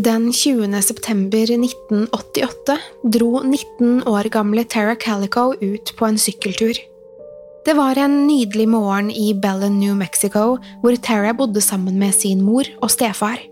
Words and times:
Den 0.00 0.32
20. 0.32 0.82
september 0.82 1.50
1988 1.50 2.76
dro 3.12 3.40
19 3.42 4.06
år 4.08 4.28
gamle 4.32 4.62
Tara 4.64 4.94
Calico 4.96 5.50
ut 5.60 5.92
på 5.98 6.06
en 6.06 6.16
sykkeltur. 6.18 6.78
Det 7.66 7.74
var 7.76 7.98
en 7.98 8.14
nydelig 8.26 8.68
morgen 8.68 9.10
i 9.10 9.34
Belen, 9.34 9.76
New 9.80 9.98
Mexico, 9.98 10.56
hvor 10.80 10.96
Tara 10.96 11.34
bodde 11.36 11.60
sammen 11.60 11.98
med 12.00 12.14
sin 12.14 12.40
mor 12.40 12.64
og 12.80 12.88
stefar. 12.94 13.42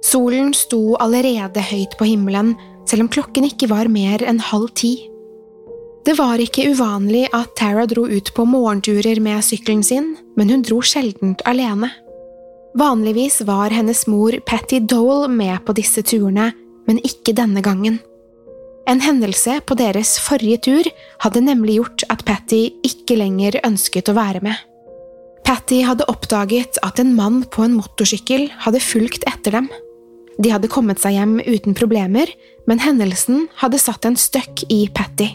Solen 0.00 0.54
sto 0.56 0.96
allerede 0.96 1.60
høyt 1.60 1.98
på 1.98 2.08
himmelen, 2.14 2.54
selv 2.88 3.04
om 3.04 3.12
klokken 3.12 3.50
ikke 3.50 3.68
var 3.68 3.92
mer 3.92 4.24
enn 4.24 4.40
halv 4.40 4.72
ti. 4.72 4.94
Det 6.06 6.16
var 6.16 6.40
ikke 6.40 6.70
uvanlig 6.70 7.26
at 7.36 7.52
Tara 7.60 7.84
dro 7.90 8.06
ut 8.08 8.32
på 8.32 8.48
morgenturer 8.48 9.20
med 9.20 9.44
sykkelen 9.44 9.84
sin, 9.84 10.14
men 10.38 10.48
hun 10.48 10.64
dro 10.64 10.80
sjeldent 10.80 11.44
alene. 11.44 11.92
Vanligvis 12.78 13.40
var 13.40 13.70
hennes 13.74 14.06
mor 14.06 14.32
Patty 14.46 14.78
Dole 14.78 15.26
med 15.28 15.64
på 15.66 15.74
disse 15.74 16.02
turene, 16.06 16.52
men 16.86 17.00
ikke 17.02 17.34
denne 17.34 17.62
gangen. 17.64 17.98
En 18.88 19.02
hendelse 19.02 19.56
på 19.66 19.74
deres 19.80 20.14
forrige 20.22 20.60
tur 20.68 20.88
hadde 21.24 21.42
nemlig 21.42 21.80
gjort 21.80 22.04
at 22.12 22.22
Patty 22.28 22.68
ikke 22.86 23.18
lenger 23.18 23.58
ønsket 23.66 24.12
å 24.12 24.16
være 24.16 24.44
med. 24.46 24.54
Patty 25.48 25.82
hadde 25.88 26.06
oppdaget 26.12 26.78
at 26.86 27.02
en 27.02 27.16
mann 27.18 27.42
på 27.50 27.66
en 27.66 27.74
motorsykkel 27.80 28.46
hadde 28.62 28.84
fulgt 28.84 29.26
etter 29.26 29.58
dem. 29.58 29.68
De 30.38 30.52
hadde 30.54 30.70
kommet 30.70 31.02
seg 31.02 31.18
hjem 31.18 31.38
uten 31.48 31.74
problemer, 31.74 32.30
men 32.70 32.84
hendelsen 32.84 33.48
hadde 33.58 33.82
satt 33.82 34.06
en 34.06 34.16
støkk 34.16 34.68
i 34.70 34.84
Patty. 34.94 35.32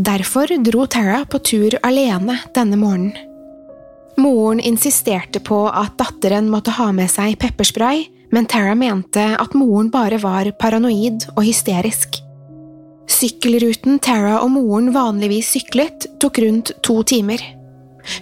Derfor 0.00 0.48
dro 0.64 0.88
Tara 0.88 1.26
på 1.28 1.42
tur 1.44 1.76
alene 1.84 2.40
denne 2.56 2.80
morgenen. 2.80 3.29
Moren 4.18 4.60
insisterte 4.60 5.40
på 5.40 5.62
at 5.68 5.98
datteren 6.00 6.50
måtte 6.50 6.74
ha 6.76 6.90
med 6.92 7.10
seg 7.12 7.38
pepperspray, 7.40 8.06
men 8.30 8.46
Tara 8.46 8.74
mente 8.78 9.22
at 9.38 9.54
moren 9.58 9.90
bare 9.90 10.18
var 10.22 10.50
paranoid 10.58 11.26
og 11.36 11.44
hysterisk. 11.46 12.20
Sykkelruten 13.10 13.98
Tara 14.02 14.38
og 14.44 14.52
moren 14.54 14.92
vanligvis 14.94 15.50
syklet, 15.56 16.06
tok 16.22 16.38
rundt 16.42 16.72
to 16.86 17.00
timer. 17.02 17.42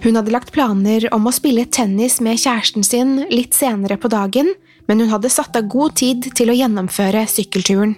Hun 0.03 0.17
hadde 0.17 0.33
lagt 0.33 0.51
planer 0.51 1.05
om 1.15 1.29
å 1.29 1.33
spille 1.33 1.67
tennis 1.69 2.19
med 2.25 2.41
kjæresten 2.41 2.83
sin 2.83 3.15
litt 3.29 3.55
senere 3.55 3.99
på 4.01 4.11
dagen, 4.11 4.51
men 4.89 5.03
hun 5.03 5.13
hadde 5.13 5.31
satt 5.31 5.55
av 5.55 5.69
god 5.69 5.95
tid 6.01 6.31
til 6.35 6.49
å 6.49 6.57
gjennomføre 6.57 7.27
sykkelturen. 7.29 7.95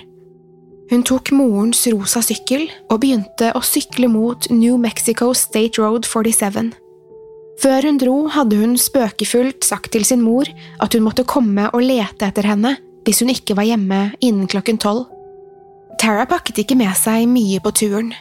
Hun 0.91 1.05
tok 1.07 1.31
morens 1.31 1.85
rosa 1.87 2.19
sykkel 2.25 2.65
og 2.91 2.99
begynte 2.99 3.53
å 3.55 3.63
sykle 3.63 4.09
mot 4.11 4.49
New 4.51 4.75
Mexico 4.75 5.31
State 5.31 5.79
Road 5.79 6.03
47. 6.03 6.73
Før 7.61 7.85
hun 7.85 7.99
dro, 8.01 8.15
hadde 8.33 8.57
hun 8.57 8.73
spøkefullt 8.79 9.65
sagt 9.67 9.91
til 9.93 10.05
sin 10.07 10.23
mor 10.25 10.49
at 10.81 10.95
hun 10.95 11.05
måtte 11.05 11.27
komme 11.29 11.67
og 11.69 11.83
lete 11.85 12.25
etter 12.25 12.47
henne 12.49 12.77
hvis 13.05 13.21
hun 13.21 13.31
ikke 13.33 13.55
var 13.57 13.67
hjemme 13.69 14.01
innen 14.21 14.49
klokken 14.49 14.79
tolv. 14.81 15.07
Tara 16.01 16.25
pakket 16.29 16.63
ikke 16.63 16.77
med 16.77 16.93
seg 16.97 17.27
mye 17.29 17.61
på 17.61 17.73
turen, 17.77 18.11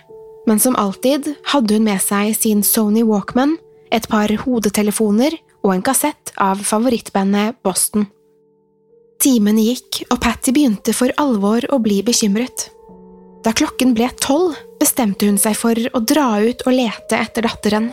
men 0.49 0.61
som 0.61 0.77
alltid 0.77 1.31
hadde 1.53 1.77
hun 1.77 1.87
med 1.89 2.01
seg 2.05 2.35
sin 2.37 2.65
Sony 2.67 3.05
Walkman, 3.07 3.57
et 3.93 4.07
par 4.09 4.31
hodetelefoner 4.45 5.37
og 5.65 5.73
en 5.75 5.85
kassett 5.85 6.33
av 6.41 6.61
favorittbandet 6.65 7.61
Boston. 7.65 8.07
Timene 9.21 9.65
gikk, 9.67 10.03
og 10.09 10.21
Patty 10.25 10.53
begynte 10.57 10.95
for 10.97 11.13
alvor 11.21 11.67
å 11.69 11.81
bli 11.83 12.01
bekymret. 12.05 12.71
Da 13.45 13.53
klokken 13.57 13.93
ble 13.97 14.09
tolv, 14.21 14.57
bestemte 14.81 15.29
hun 15.29 15.41
seg 15.41 15.57
for 15.57 15.77
å 15.77 16.01
dra 16.05 16.39
ut 16.41 16.65
og 16.65 16.77
lete 16.77 17.21
etter 17.21 17.45
datteren. 17.45 17.91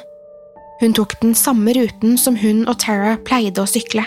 Hun 0.81 0.93
tok 0.93 1.17
den 1.21 1.33
samme 1.35 1.73
ruten 1.73 2.17
som 2.21 2.37
hun 2.37 2.65
og 2.67 2.77
Tara 2.83 3.15
pleide 3.25 3.63
å 3.63 3.69
sykle. 3.69 4.05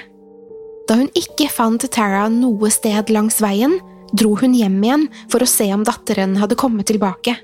Da 0.88 0.96
hun 0.98 1.10
ikke 1.18 1.50
fant 1.50 1.84
Tara 1.90 2.28
noe 2.32 2.70
sted 2.70 3.10
langs 3.14 3.40
veien, 3.42 3.78
dro 4.14 4.34
hun 4.38 4.54
hjem 4.54 4.78
igjen 4.82 5.06
for 5.30 5.42
å 5.42 5.50
se 5.50 5.68
om 5.74 5.84
datteren 5.86 6.36
hadde 6.40 6.58
kommet 6.58 6.90
tilbake. 6.90 7.36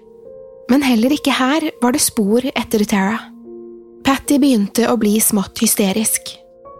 Men 0.70 0.82
heller 0.82 1.14
ikke 1.14 1.34
her 1.34 1.68
var 1.82 1.94
det 1.94 2.02
spor 2.02 2.46
etter 2.54 2.82
Tara. 2.86 3.20
Patty 4.06 4.38
begynte 4.42 4.86
å 4.90 4.96
bli 4.98 5.16
smått 5.22 5.62
hysterisk. 5.62 6.32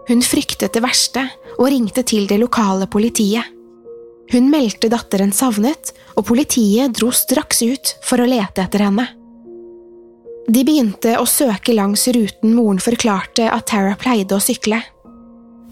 Hun 0.06 0.22
fryktet 0.22 0.74
det 0.74 0.82
verste 0.84 1.24
og 1.56 1.70
ringte 1.72 2.04
til 2.06 2.26
det 2.30 2.38
lokale 2.38 2.86
politiet. 2.90 3.42
Hun 4.30 4.50
meldte 4.50 4.90
datteren 4.90 5.32
savnet, 5.34 5.92
og 6.18 6.26
politiet 6.26 6.94
dro 6.98 7.12
straks 7.14 7.62
ut 7.62 7.92
for 8.06 8.22
å 8.22 8.26
lete 8.26 8.62
etter 8.64 8.86
henne. 8.86 9.06
De 10.46 10.62
begynte 10.62 11.16
å 11.18 11.26
søke 11.26 11.74
langs 11.74 12.06
ruten 12.14 12.52
moren 12.54 12.78
forklarte 12.82 13.48
at 13.50 13.66
Tara 13.72 13.96
pleide 13.98 14.36
å 14.36 14.42
sykle. 14.42 14.78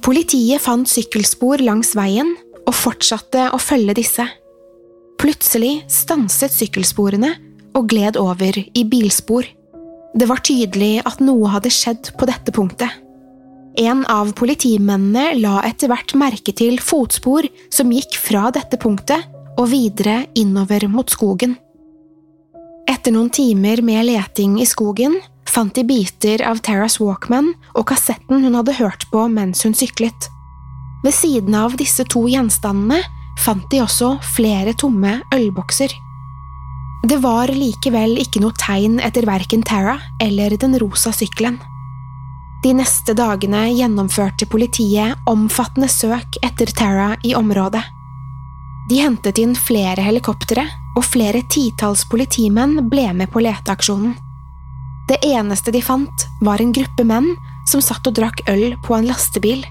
Politiet 0.03 0.63
fant 0.65 0.89
sykkelspor 0.91 1.63
langs 1.63 1.95
veien 1.97 2.35
og 2.65 2.75
fortsatte 2.75 3.47
å 3.55 3.61
følge 3.63 3.95
disse. 4.01 4.27
Plutselig 5.21 5.85
stanset 5.89 6.53
sykkelsporene 6.53 7.31
og 7.79 7.87
gled 7.93 8.19
over 8.21 8.59
i 8.59 8.85
bilspor. 8.85 9.47
Det 10.15 10.27
var 10.31 10.43
tydelig 10.47 10.99
at 11.07 11.23
noe 11.23 11.49
hadde 11.55 11.73
skjedd 11.73 12.13
på 12.19 12.29
dette 12.29 12.55
punktet. 12.55 12.91
En 13.79 14.05
av 14.11 14.31
politimennene 14.39 15.39
la 15.41 15.61
etter 15.67 15.91
hvert 15.91 16.15
merke 16.19 16.55
til 16.55 16.79
fotspor 16.83 17.47
som 17.75 17.91
gikk 17.95 18.19
fra 18.23 18.51
dette 18.55 18.79
punktet 18.79 19.31
og 19.59 19.71
videre 19.71 20.25
innover 20.39 20.87
mot 20.91 21.11
skogen. 21.11 21.57
Etter 22.91 23.15
noen 23.15 23.31
timer 23.33 23.81
med 23.83 24.05
leting 24.11 24.59
i 24.61 24.67
skogen 24.69 25.17
fant 25.49 25.75
de 25.77 25.85
biter 25.87 26.43
av 26.45 26.61
Taras 26.65 26.99
Walkman 27.01 27.53
og 27.75 27.87
kassetten 27.89 28.45
hun 28.45 28.57
hadde 28.59 28.77
hørt 28.77 29.07
på 29.13 29.27
mens 29.33 29.65
hun 29.65 29.77
syklet. 29.77 30.29
Ved 31.05 31.15
siden 31.15 31.55
av 31.57 31.77
disse 31.81 32.05
to 32.11 32.25
gjenstandene 32.29 33.01
fant 33.45 33.65
de 33.71 33.83
også 33.85 34.15
flere 34.35 34.75
tomme 34.79 35.19
ølbokser. 35.35 35.93
Det 37.05 37.19
var 37.21 37.53
likevel 37.53 38.17
ikke 38.23 38.41
noe 38.41 38.57
tegn 38.57 38.97
etter 39.05 39.27
verken 39.29 39.65
Tara 39.67 39.99
eller 40.25 40.57
den 40.61 40.77
rosa 40.81 41.13
sykkelen. 41.13 41.59
De 42.65 42.73
neste 42.73 43.13
dagene 43.13 43.67
gjennomførte 43.77 44.49
politiet 44.49 45.29
omfattende 45.29 45.91
søk 45.93 46.39
etter 46.45 46.73
Tara 46.73 47.11
i 47.25 47.35
området. 47.37 47.83
De 48.89 49.03
hentet 49.05 49.41
inn 49.41 49.53
flere 49.57 50.01
helikoptre, 50.05 50.65
og 50.95 51.07
flere 51.07 51.43
titalls 51.51 52.05
politimenn 52.11 52.79
ble 52.91 53.09
med 53.17 53.31
på 53.33 53.43
leteaksjonen. 53.45 54.15
Det 55.09 55.19
eneste 55.27 55.73
de 55.75 55.83
fant, 55.85 56.27
var 56.41 56.63
en 56.63 56.73
gruppe 56.73 57.05
menn 57.05 57.35
som 57.69 57.83
satt 57.85 58.07
og 58.09 58.17
drakk 58.17 58.45
øl 58.49 58.73
på 58.85 58.97
en 58.97 59.09
lastebil. 59.09 59.65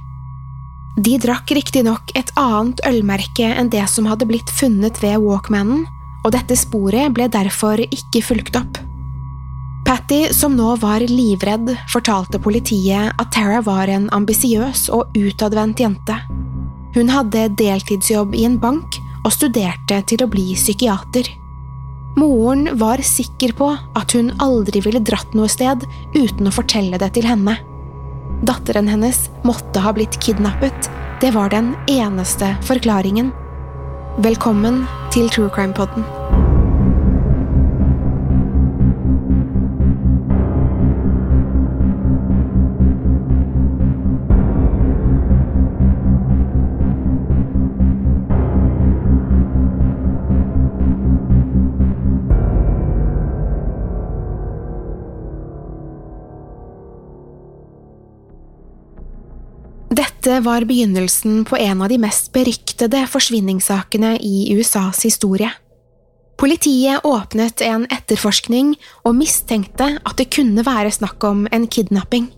De 0.93 1.17
drakk 1.17 1.49
riktignok 1.57 2.13
et 2.17 2.29
annet 2.37 2.81
ølmerke 2.85 3.47
enn 3.49 3.71
det 3.73 3.85
som 3.89 4.05
hadde 4.05 4.27
blitt 4.29 4.49
funnet 4.53 4.99
ved 5.01 5.17
Walkmanen, 5.23 5.87
og 6.23 6.35
dette 6.35 6.55
sporet 6.57 7.15
ble 7.15 7.27
derfor 7.31 7.81
ikke 7.81 8.21
fulgt 8.23 8.59
opp. 8.59 8.77
Patty, 9.83 10.29
som 10.31 10.53
nå 10.55 10.77
var 10.79 11.03
livredd, 11.03 11.73
fortalte 11.91 12.39
politiet 12.39 13.11
at 13.19 13.33
Tara 13.35 13.59
var 13.65 13.89
en 13.91 14.05
ambisiøs 14.15 14.85
og 14.95 15.17
utadvendt 15.17 15.81
jente. 15.83 16.15
Hun 16.93 17.09
hadde 17.11 17.49
deltidsjobb 17.59 18.37
i 18.37 18.45
en 18.47 18.59
bank 18.61 19.01
og 19.23 19.33
studerte 19.33 20.01
til 20.07 20.23
å 20.23 20.29
bli 20.31 20.51
psykiater. 20.57 21.29
Moren 22.19 22.67
var 22.77 23.01
sikker 23.01 23.55
på 23.57 23.71
at 23.97 24.13
hun 24.13 24.33
aldri 24.43 24.83
ville 24.85 25.01
dratt 25.01 25.33
noe 25.33 25.49
sted 25.49 25.85
uten 26.13 26.49
å 26.49 26.53
fortelle 26.53 26.99
det 27.01 27.13
til 27.17 27.25
henne. 27.27 27.57
Datteren 28.43 28.89
hennes 28.91 29.29
måtte 29.47 29.81
ha 29.81 29.93
blitt 29.95 30.19
kidnappet. 30.21 30.91
Det 31.23 31.31
var 31.33 31.53
den 31.53 31.73
eneste 31.89 32.53
forklaringen. 32.67 33.31
Velkommen 34.21 34.83
til 35.15 35.31
True 35.33 35.49
Crime 35.53 35.73
Podden. 35.73 36.05
Dette 60.33 60.45
var 60.49 60.65
begynnelsen 60.65 61.43
på 61.45 61.57
en 61.57 61.81
av 61.85 61.89
de 61.89 61.99
mest 62.01 62.31
beryktede 62.33 63.03
forsvinningssakene 63.05 64.15
i 64.17 64.55
USAs 64.57 65.03
historie. 65.05 65.51
Politiet 66.41 67.05
åpnet 67.05 67.61
en 67.61 67.85
etterforskning 67.93 68.71
og 69.05 69.13
mistenkte 69.19 69.91
at 70.01 70.17
det 70.17 70.31
kunne 70.33 70.65
være 70.65 70.95
snakk 70.97 71.21
om 71.29 71.45
en 71.53 71.69
kidnapping. 71.69 72.31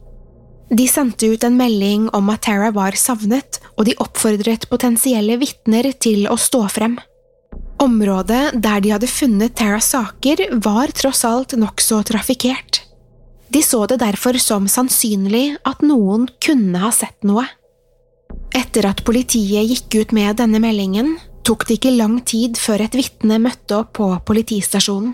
De 0.67 0.89
sendte 0.91 1.31
ut 1.31 1.47
en 1.47 1.55
melding 1.55 2.09
om 2.11 2.35
at 2.35 2.43
Tara 2.49 2.73
var 2.75 2.99
savnet, 2.99 3.61
og 3.79 3.87
de 3.87 3.95
oppfordret 4.03 4.67
potensielle 4.67 5.39
vitner 5.39 5.93
til 5.95 6.27
å 6.27 6.35
stå 6.35 6.65
frem. 6.75 6.99
Området 7.79 8.59
der 8.59 8.83
de 8.83 8.95
hadde 8.97 9.07
funnet 9.07 9.55
Taras 9.55 9.93
saker, 9.95 10.49
var 10.59 10.91
tross 10.91 11.23
alt 11.23 11.55
nokså 11.55 12.03
trafikkert. 12.11 12.83
De 13.47 13.63
så 13.63 13.85
det 13.87 14.03
derfor 14.03 14.35
som 14.35 14.67
sannsynlig 14.67 15.53
at 15.63 15.79
noen 15.79 16.27
kunne 16.43 16.83
ha 16.83 16.91
sett 16.91 17.23
noe. 17.23 17.47
Etter 18.55 18.87
at 18.87 19.03
politiet 19.03 19.67
gikk 19.67 19.99
ut 19.99 20.15
med 20.15 20.37
denne 20.39 20.61
meldingen, 20.63 21.17
tok 21.45 21.67
det 21.67 21.79
ikke 21.79 21.97
lang 21.97 22.21
tid 22.23 22.57
før 22.57 22.85
et 22.85 22.95
vitne 22.95 23.37
møtte 23.43 23.81
opp 23.81 23.93
på 23.99 24.07
politistasjonen. 24.27 25.13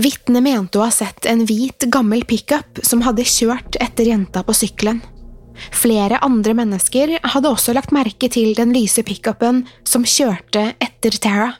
Vitnet 0.00 0.44
mente 0.44 0.78
å 0.78 0.84
ha 0.86 0.92
sett 0.94 1.26
en 1.26 1.42
hvit, 1.44 1.88
gammel 1.90 2.22
pickup 2.28 2.78
som 2.86 3.02
hadde 3.02 3.26
kjørt 3.26 3.76
etter 3.82 4.08
jenta 4.08 4.44
på 4.46 4.54
sykkelen. 4.54 5.00
Flere 5.76 6.20
andre 6.24 6.54
mennesker 6.56 7.16
hadde 7.34 7.50
også 7.50 7.74
lagt 7.76 7.92
merke 7.92 8.30
til 8.32 8.54
den 8.56 8.72
lyse 8.72 9.02
pickupen 9.04 9.64
som 9.84 10.06
kjørte 10.06 10.70
etter 10.80 11.18
Tara. 11.20 11.50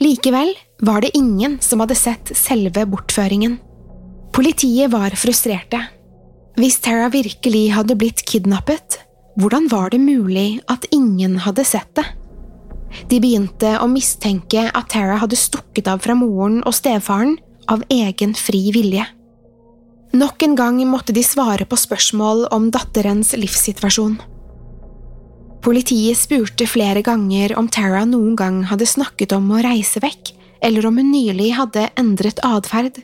Likevel 0.00 0.54
var 0.86 1.04
det 1.04 1.12
ingen 1.18 1.58
som 1.62 1.82
hadde 1.82 1.98
sett 1.98 2.32
selve 2.38 2.86
bortføringen. 2.88 3.58
Politiet 4.34 4.90
var 4.94 5.14
frustrerte. 5.18 5.82
Hvis 6.58 6.80
Tara 6.82 7.10
virkelig 7.12 7.66
hadde 7.74 7.98
blitt 7.98 8.22
kidnappet, 8.26 9.02
hvordan 9.40 9.68
var 9.70 9.90
det 9.90 10.00
mulig 10.02 10.60
at 10.70 10.86
ingen 10.94 11.40
hadde 11.42 11.64
sett 11.66 11.90
det? 11.98 12.06
De 13.10 13.18
begynte 13.18 13.74
å 13.82 13.88
mistenke 13.90 14.68
at 14.70 14.92
Tara 14.92 15.18
hadde 15.18 15.38
stukket 15.38 15.88
av 15.90 16.02
fra 16.04 16.14
moren 16.14 16.60
og 16.62 16.76
stefaren 16.76 17.34
av 17.70 17.82
egen 17.90 18.34
fri 18.38 18.68
vilje. 18.74 19.06
Nok 20.14 20.44
en 20.46 20.54
gang 20.54 20.78
måtte 20.86 21.14
de 21.16 21.24
svare 21.26 21.66
på 21.66 21.78
spørsmål 21.80 22.46
om 22.54 22.68
datterens 22.70 23.32
livssituasjon. 23.34 24.20
Politiet 25.64 26.20
spurte 26.20 26.68
flere 26.70 27.02
ganger 27.02 27.56
om 27.58 27.66
Tara 27.72 28.04
noen 28.06 28.36
gang 28.38 28.60
hadde 28.70 28.86
snakket 28.86 29.32
om 29.34 29.48
å 29.50 29.62
reise 29.64 30.02
vekk, 30.04 30.34
eller 30.62 30.86
om 30.86 31.00
hun 31.00 31.10
nylig 31.10 31.50
hadde 31.56 31.88
endret 31.98 32.38
atferd. 32.46 33.00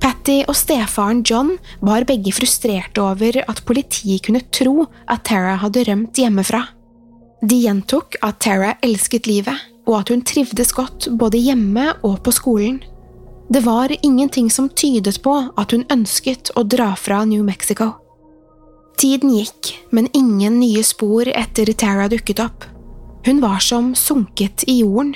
Patty 0.00 0.40
og 0.48 0.56
stefaren 0.56 1.20
John 1.26 1.56
var 1.84 2.06
begge 2.08 2.32
frustrerte 2.32 3.02
over 3.04 3.42
at 3.44 3.64
politiet 3.68 4.24
kunne 4.24 4.42
tro 4.54 4.86
at 5.10 5.26
Tara 5.28 5.58
hadde 5.60 5.84
rømt 5.88 6.20
hjemmefra. 6.20 6.62
De 7.44 7.58
gjentok 7.62 8.16
at 8.24 8.40
Tara 8.40 8.74
elsket 8.84 9.28
livet, 9.28 9.56
og 9.88 10.00
at 10.00 10.12
hun 10.12 10.22
trivdes 10.24 10.72
godt 10.76 11.08
både 11.20 11.40
hjemme 11.40 11.90
og 12.06 12.20
på 12.24 12.32
skolen. 12.36 12.80
Det 13.50 13.64
var 13.64 13.92
ingenting 14.02 14.50
som 14.52 14.68
tydet 14.68 15.18
på 15.24 15.34
at 15.58 15.72
hun 15.74 15.86
ønsket 15.90 16.52
å 16.56 16.64
dra 16.64 16.92
fra 16.96 17.24
New 17.26 17.42
Mexico. 17.44 17.92
Tiden 19.00 19.32
gikk, 19.32 19.72
men 19.90 20.10
ingen 20.14 20.60
nye 20.60 20.84
spor 20.84 21.28
etter 21.28 21.72
Tara 21.72 22.06
dukket 22.12 22.40
opp. 22.44 22.66
Hun 23.26 23.40
var 23.42 23.60
som 23.64 23.94
sunket 23.96 24.64
i 24.68 24.80
jorden. 24.80 25.14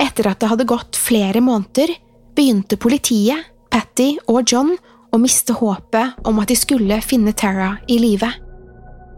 Etter 0.00 0.28
at 0.30 0.40
det 0.40 0.50
hadde 0.52 0.68
gått 0.68 0.96
flere 1.00 1.40
måneder, 1.44 1.92
begynte 2.36 2.78
politiet 2.80 3.48
Patty 3.70 4.16
og 4.28 4.50
John 4.50 4.74
å 5.10 5.18
miste 5.18 5.54
håpet 5.56 6.26
om 6.26 6.38
at 6.42 6.50
de 6.50 6.56
skulle 6.58 7.00
finne 7.04 7.34
Tara 7.36 7.76
i 7.90 7.98
live. 8.02 8.30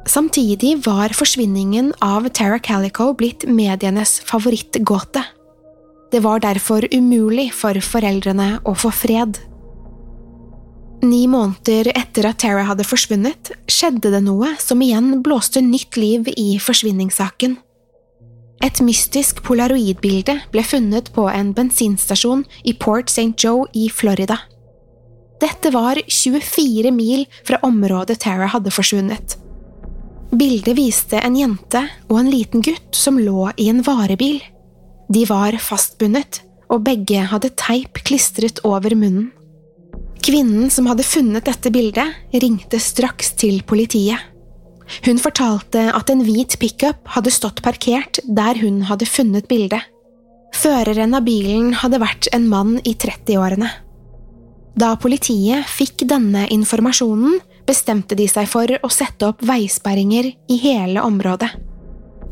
Samtidig 0.08 0.80
var 0.86 1.14
forsvinningen 1.14 1.92
av 2.02 2.26
Tara 2.34 2.58
Calico 2.58 3.12
blitt 3.14 3.46
medienes 3.46 4.18
favorittgåte. 4.26 5.22
Det 6.12 6.20
var 6.20 6.42
derfor 6.44 6.84
umulig 6.92 7.52
for 7.56 7.78
foreldrene 7.80 8.58
å 8.68 8.74
få 8.76 8.90
fred. 8.92 9.38
Ni 11.02 11.24
måneder 11.26 11.88
etter 11.96 12.28
at 12.28 12.42
Tara 12.42 12.66
hadde 12.68 12.86
forsvunnet, 12.86 13.54
skjedde 13.70 14.12
det 14.12 14.20
noe 14.22 14.52
som 14.62 14.82
igjen 14.84 15.22
blåste 15.24 15.62
nytt 15.64 15.96
liv 15.98 16.28
i 16.36 16.58
forsvinningssaken. 16.62 17.56
Et 18.62 18.80
mystisk 18.86 19.42
polaroidbilde 19.42 20.36
ble 20.54 20.62
funnet 20.62 21.10
på 21.14 21.26
en 21.26 21.50
bensinstasjon 21.56 22.44
i 22.62 22.76
Port 22.78 23.10
St. 23.10 23.34
Joe 23.34 23.66
i 23.74 23.88
Florida. 23.90 24.38
Dette 25.42 25.72
var 25.74 25.98
24 26.06 26.92
mil 26.94 27.24
fra 27.42 27.58
området 27.66 28.20
Tara 28.22 28.46
hadde 28.52 28.70
forsvunnet. 28.70 29.34
Bildet 30.32 30.76
viste 30.78 31.18
en 31.18 31.34
jente 31.36 31.82
og 32.06 32.20
en 32.20 32.30
liten 32.30 32.62
gutt 32.62 32.94
som 32.96 33.18
lå 33.18 33.50
i 33.58 33.66
en 33.72 33.82
varebil. 33.84 34.38
De 35.12 35.26
var 35.28 35.58
fastbundet, 35.60 36.40
og 36.70 36.86
begge 36.86 37.26
hadde 37.28 37.50
teip 37.58 37.98
klistret 38.06 38.62
over 38.64 38.94
munnen. 38.94 39.32
Kvinnen 40.22 40.70
som 40.70 40.86
hadde 40.86 41.04
funnet 41.04 41.44
dette 41.50 41.72
bildet, 41.74 42.14
ringte 42.30 42.78
straks 42.80 43.34
til 43.42 43.58
politiet. 43.66 44.22
Hun 45.06 45.20
fortalte 45.22 45.88
at 45.96 46.10
en 46.12 46.22
hvit 46.26 46.58
pickup 46.60 47.08
hadde 47.14 47.32
stått 47.34 47.62
parkert 47.64 48.20
der 48.26 48.58
hun 48.60 48.82
hadde 48.90 49.08
funnet 49.08 49.48
bildet. 49.50 49.80
Føreren 50.52 51.16
av 51.16 51.24
bilen 51.24 51.72
hadde 51.80 52.00
vært 52.02 52.28
en 52.36 52.44
mann 52.50 52.76
i 52.84 52.92
30-årene. 52.92 53.70
Da 54.78 54.94
politiet 55.00 55.68
fikk 55.68 56.04
denne 56.08 56.46
informasjonen, 56.52 57.40
bestemte 57.68 58.16
de 58.18 58.26
seg 58.28 58.48
for 58.50 58.68
å 58.68 58.90
sette 58.92 59.28
opp 59.28 59.42
veisperringer 59.46 60.30
i 60.32 60.58
hele 60.62 61.04
området. 61.04 61.50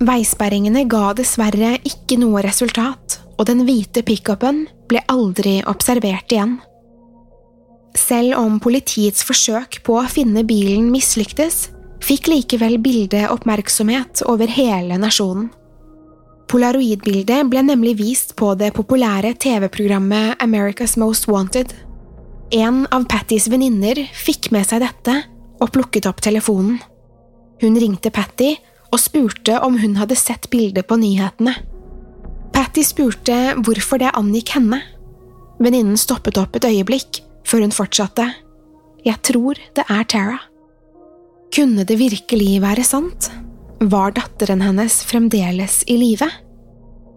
Veisperringene 0.01 0.87
ga 0.89 1.11
dessverre 1.17 1.75
ikke 1.85 2.17
noe 2.21 2.41
resultat, 2.45 3.19
og 3.37 3.49
den 3.49 3.65
hvite 3.69 4.05
pickupen 4.05 4.65
ble 4.89 5.03
aldri 5.13 5.59
observert 5.69 6.33
igjen. 6.33 6.57
Selv 7.97 8.39
om 8.39 8.57
politiets 8.63 9.25
forsøk 9.27 9.81
på 9.85 9.99
å 10.01 10.09
finne 10.09 10.45
bilen 10.47 10.89
mislyktes, 10.93 11.69
fikk 12.11 12.27
likevel 12.27 12.81
bildet 12.83 13.31
oppmerksomhet 13.31 14.25
over 14.27 14.51
hele 14.51 14.99
nasjonen. 14.99 15.51
Polaroidbildet 16.51 17.47
ble 17.47 17.63
nemlig 17.63 17.95
vist 18.01 18.33
på 18.39 18.57
det 18.59 18.73
populære 18.75 19.37
TV-programmet 19.39 20.41
America's 20.43 20.97
Most 20.99 21.29
Wanted. 21.31 21.71
En 22.51 22.83
av 22.91 23.07
Pattys 23.07 23.47
venninner 23.53 24.01
fikk 24.25 24.51
med 24.51 24.67
seg 24.67 24.83
dette 24.83 25.15
og 25.63 25.71
plukket 25.71 26.09
opp 26.11 26.19
telefonen. 26.25 26.81
Hun 27.63 27.79
ringte 27.79 28.11
Patty 28.11 28.57
og 28.91 28.99
spurte 28.99 29.61
om 29.63 29.79
hun 29.79 29.95
hadde 30.01 30.19
sett 30.19 30.51
bildet 30.51 30.91
på 30.91 30.99
nyhetene. 30.99 31.55
Patty 32.51 32.83
spurte 32.83 33.55
hvorfor 33.63 34.03
det 34.03 34.11
angikk 34.19 34.57
henne. 34.59 34.83
Venninnen 35.63 36.01
stoppet 36.01 36.41
opp 36.43 36.59
et 36.59 36.67
øyeblikk 36.67 37.23
før 37.47 37.69
hun 37.69 37.77
fortsatte. 37.77 38.33
Jeg 39.07 39.23
tror 39.23 39.61
det 39.79 39.87
er 39.87 40.09
Tara. 40.11 40.41
Kunne 41.51 41.83
det 41.83 41.97
virkelig 41.99 42.61
være 42.63 42.85
sant? 42.87 43.27
Var 43.81 44.13
datteren 44.15 44.61
hennes 44.63 45.01
fremdeles 45.09 45.81
i 45.91 45.97
live? 45.99 46.29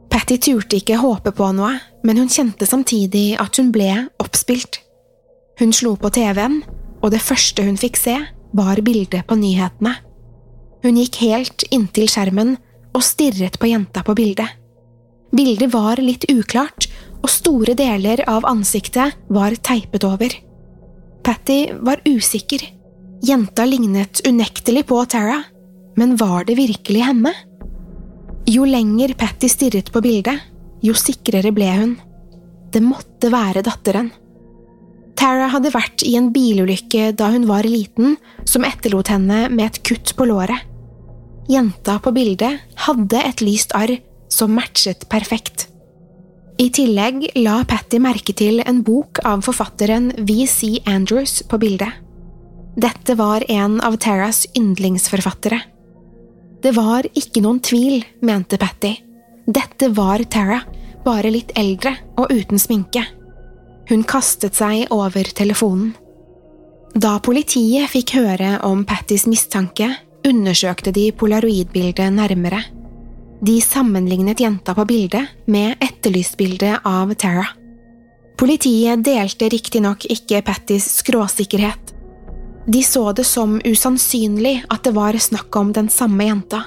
Patty 0.09 0.39
turte 0.41 0.79
ikke 0.79 0.97
håpe 0.97 1.33
på 1.37 1.51
noe, 1.53 1.75
men 2.05 2.17
hun 2.17 2.31
kjente 2.31 2.65
samtidig 2.65 3.35
at 3.41 3.59
hun 3.61 3.69
ble 3.73 3.91
oppspilt. 4.23 4.79
Hun 5.61 5.73
slo 5.75 5.93
på 6.01 6.09
TV-en, 6.13 6.63
og 7.03 7.13
det 7.13 7.21
første 7.21 7.65
hun 7.67 7.77
fikk 7.77 7.99
se, 7.99 8.17
var 8.57 8.81
bildet 8.85 9.27
på 9.29 9.37
nyhetene. 9.37 9.93
Hun 10.83 10.97
gikk 10.97 11.21
helt 11.21 11.65
inntil 11.69 12.09
skjermen 12.09 12.55
og 12.93 13.05
stirret 13.05 13.59
på 13.61 13.69
jenta 13.69 14.01
på 14.05 14.17
bildet. 14.17 14.49
Bildet 15.33 15.69
var 15.73 16.01
litt 16.01 16.25
uklart, 16.29 16.89
og 17.23 17.29
store 17.31 17.77
deler 17.77 18.25
av 18.27 18.45
ansiktet 18.49 19.13
var 19.31 19.53
teipet 19.61 20.05
over. 20.05 20.33
Patty 21.23 21.67
var 21.85 22.01
usikker. 22.09 22.65
Jenta 23.23 23.63
lignet 23.65 24.19
unektelig 24.27 24.81
på 24.85 24.97
Tara, 25.05 25.37
men 25.95 26.17
var 26.19 26.43
det 26.43 26.57
virkelig 26.59 27.05
henne? 27.07 27.31
Jo 28.51 28.65
lenger 28.67 29.13
Patty 29.15 29.47
stirret 29.47 29.93
på 29.95 30.01
bildet, 30.03 30.41
jo 30.83 30.91
sikrere 30.91 31.53
ble 31.55 31.69
hun. 31.77 31.93
Det 32.73 32.81
måtte 32.83 33.31
være 33.31 33.63
datteren. 33.63 34.11
Tara 35.15 35.47
hadde 35.53 35.71
vært 35.71 36.03
i 36.03 36.17
en 36.19 36.33
bilulykke 36.35 37.13
da 37.15 37.31
hun 37.31 37.47
var 37.47 37.63
liten, 37.63 38.17
som 38.43 38.67
etterlot 38.67 39.13
henne 39.13 39.45
med 39.47 39.69
et 39.69 39.83
kutt 39.87 40.17
på 40.19 40.27
låret. 40.27 40.59
Jenta 41.47 42.01
på 42.03 42.11
bildet 42.11 42.59
hadde 42.89 43.23
et 43.23 43.39
lyst 43.39 43.71
arr 43.71 44.01
som 44.27 44.51
matchet 44.51 45.07
perfekt. 45.07 45.69
I 46.59 46.67
tillegg 46.75 47.29
la 47.39 47.61
Patty 47.63 48.03
merke 48.03 48.35
til 48.35 48.59
en 48.67 48.83
bok 48.83 49.23
av 49.23 49.47
forfatteren 49.47 50.11
V.C. 50.27 50.81
Andrews 50.91 51.39
på 51.47 51.63
bildet. 51.63 52.02
Dette 52.75 53.15
var 53.15 53.43
en 53.51 53.81
av 53.81 53.97
Terras 54.01 54.47
yndlingsforfattere. 54.57 55.59
Det 56.63 56.71
var 56.71 57.05
ikke 57.13 57.43
noen 57.43 57.59
tvil, 57.59 58.05
mente 58.25 58.57
Patty. 58.57 58.95
Dette 59.45 59.89
var 59.93 60.23
Tara, 60.31 60.61
bare 61.03 61.29
litt 61.33 61.51
eldre 61.59 61.91
og 62.17 62.31
uten 62.31 62.61
sminke. 62.61 63.03
Hun 63.89 64.05
kastet 64.07 64.55
seg 64.55 64.87
over 64.95 65.27
telefonen. 65.35 65.91
Da 66.95 67.17
politiet 67.25 67.89
fikk 67.91 68.15
høre 68.15 68.55
om 68.65 68.85
Pattys 68.87 69.25
mistanke, 69.27 69.89
undersøkte 70.23 70.93
de 70.95 71.09
polaroidbildet 71.11 72.13
nærmere. 72.15 72.61
De 73.43 73.57
sammenlignet 73.61 74.39
jenta 74.39 74.71
på 74.77 74.85
bildet 74.87 75.33
med 75.51 75.75
etterlystbildet 75.83 76.85
av 76.87 77.11
Tara. 77.19 77.49
Politiet 78.39 79.03
delte 79.03 79.49
riktignok 79.51 80.05
ikke 80.09 80.39
Pattys 80.47 80.87
skråsikkerhet. 81.01 81.82
De 82.65 82.83
så 82.83 83.11
det 83.11 83.25
som 83.27 83.57
usannsynlig 83.65 84.63
at 84.71 84.83
det 84.83 84.93
var 84.95 85.17
snakk 85.19 85.55
om 85.55 85.73
den 85.75 85.89
samme 85.91 86.27
jenta. 86.29 86.63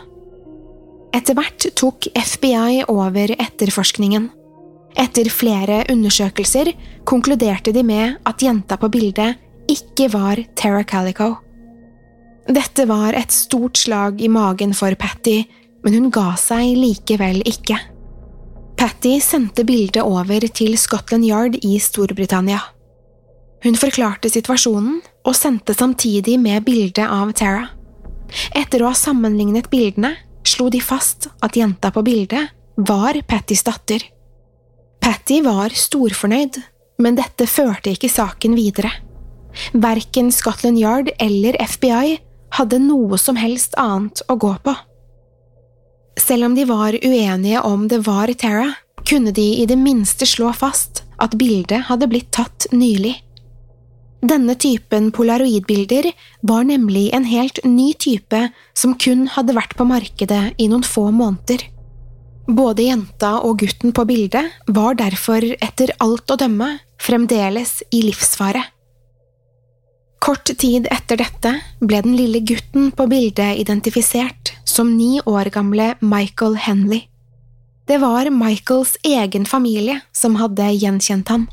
Etter 1.17 1.37
hvert 1.39 1.65
tok 1.79 2.09
FBI 2.13 2.85
over 2.93 3.33
etterforskningen. 3.33 4.29
Etter 4.97 5.29
flere 5.33 5.83
undersøkelser 5.93 6.73
konkluderte 7.09 7.73
de 7.73 7.83
med 7.85 8.19
at 8.29 8.45
jenta 8.45 8.77
på 8.81 8.91
bildet 8.93 9.41
ikke 9.73 10.11
var 10.13 10.41
Tara 10.57 10.85
Calico. 10.85 11.35
Dette 12.47 12.85
var 12.87 13.17
et 13.17 13.33
stort 13.33 13.81
slag 13.81 14.21
i 14.23 14.29
magen 14.31 14.75
for 14.77 14.95
Patty, 14.95 15.43
men 15.83 15.97
hun 15.97 16.13
ga 16.15 16.35
seg 16.39 16.77
likevel 16.79 17.41
ikke. 17.49 17.79
Patty 18.77 19.17
sendte 19.25 19.65
bildet 19.65 20.05
over 20.05 20.45
til 20.53 20.77
Scotland 20.79 21.25
Yard 21.27 21.57
i 21.65 21.79
Storbritannia. 21.81 22.61
Hun 23.65 23.79
forklarte 23.81 24.31
situasjonen 24.31 25.01
og 25.27 25.35
sendte 25.37 25.75
samtidig 25.75 26.39
med 26.41 26.65
bilde 26.67 27.07
av 27.07 27.33
Tara. 27.37 27.67
Etter 28.55 28.83
å 28.83 28.91
ha 28.91 28.97
sammenlignet 28.97 29.71
bildene 29.71 30.15
slo 30.47 30.69
de 30.71 30.81
fast 30.83 31.29
at 31.43 31.59
jenta 31.59 31.91
på 31.95 32.05
bildet 32.07 32.53
var 32.77 33.19
Pattys 33.27 33.65
datter. 33.67 34.03
Patty 35.03 35.41
var 35.45 35.75
storfornøyd, 35.75 36.61
men 37.03 37.19
dette 37.19 37.47
førte 37.51 37.93
ikke 37.95 38.11
saken 38.11 38.57
videre. 38.59 38.91
Verken 39.73 40.31
Scotland 40.35 40.79
Yard 40.79 41.11
eller 41.23 41.57
FBI 41.63 42.19
hadde 42.57 42.81
noe 42.83 43.19
som 43.21 43.39
helst 43.41 43.75
annet 43.81 44.23
å 44.31 44.37
gå 44.41 44.53
på. 44.65 44.75
Selv 46.17 46.49
om 46.49 46.55
de 46.57 46.65
var 46.69 46.97
uenige 46.97 47.63
om 47.67 47.87
det 47.89 48.01
var 48.07 48.33
Tara, 48.41 48.73
kunne 49.07 49.33
de 49.33 49.47
i 49.61 49.67
det 49.69 49.77
minste 49.79 50.27
slå 50.27 50.53
fast 50.57 51.05
at 51.23 51.37
bildet 51.39 51.87
hadde 51.91 52.09
blitt 52.11 52.33
tatt 52.35 52.67
nylig. 52.73 53.15
Denne 54.25 54.55
typen 54.57 55.11
polaroidbilder 55.13 56.09
var 56.41 56.65
nemlig 56.65 57.11
en 57.15 57.27
helt 57.29 57.59
ny 57.65 57.93
type 57.95 58.49
som 58.75 58.95
kun 58.99 59.27
hadde 59.29 59.55
vært 59.57 59.77
på 59.77 59.85
markedet 59.89 60.55
i 60.57 60.69
noen 60.73 60.87
få 60.87 61.11
måneder. 61.13 61.67
Både 62.47 62.87
jenta 62.87 63.37
og 63.43 63.59
gutten 63.61 63.93
på 63.93 64.05
bildet 64.07 64.55
var 64.71 64.97
derfor 64.97 65.45
etter 65.59 65.93
alt 66.01 66.31
å 66.31 66.39
dømme 66.39 66.77
fremdeles 67.03 67.81
i 67.91 68.05
livsfare. 68.07 68.63
Kort 70.23 70.49
tid 70.59 70.89
etter 70.91 71.21
dette 71.21 71.53
ble 71.83 72.01
den 72.03 72.17
lille 72.19 72.41
gutten 72.41 72.89
på 72.97 73.07
bildet 73.11 73.61
identifisert 73.61 74.55
som 74.65 74.95
ni 74.97 75.21
år 75.27 75.51
gamle 75.55 75.93
Michael 76.01 76.57
Henley. 76.57 77.05
Det 77.87 78.01
var 78.03 78.31
Michaels 78.35 78.97
egen 79.07 79.45
familie 79.47 80.01
som 80.13 80.39
hadde 80.41 80.73
gjenkjent 80.73 81.29
ham. 81.31 81.47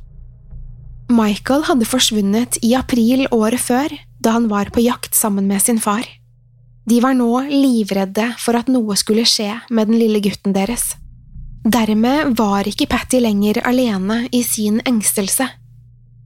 Michael 1.13 1.67
hadde 1.67 1.86
forsvunnet 1.86 2.58
i 2.65 2.74
april 2.77 3.27
året 3.36 3.62
før, 3.62 3.93
da 4.24 4.34
han 4.38 4.48
var 4.50 4.72
på 4.74 4.82
jakt 4.82 5.13
sammen 5.13 5.46
med 5.48 5.62
sin 5.62 5.82
far. 5.82 6.08
De 6.89 7.00
var 7.03 7.13
nå 7.15 7.29
livredde 7.51 8.25
for 8.41 8.58
at 8.58 8.72
noe 8.72 8.98
skulle 9.00 9.25
skje 9.29 9.51
med 9.70 9.91
den 9.91 10.00
lille 10.01 10.24
gutten 10.24 10.55
deres. 10.55 10.96
Dermed 11.63 12.34
var 12.39 12.67
ikke 12.67 12.89
Patty 12.91 13.22
lenger 13.24 13.62
alene 13.67 14.25
i 14.36 14.41
sin 14.43 14.82
engstelse. 14.84 15.48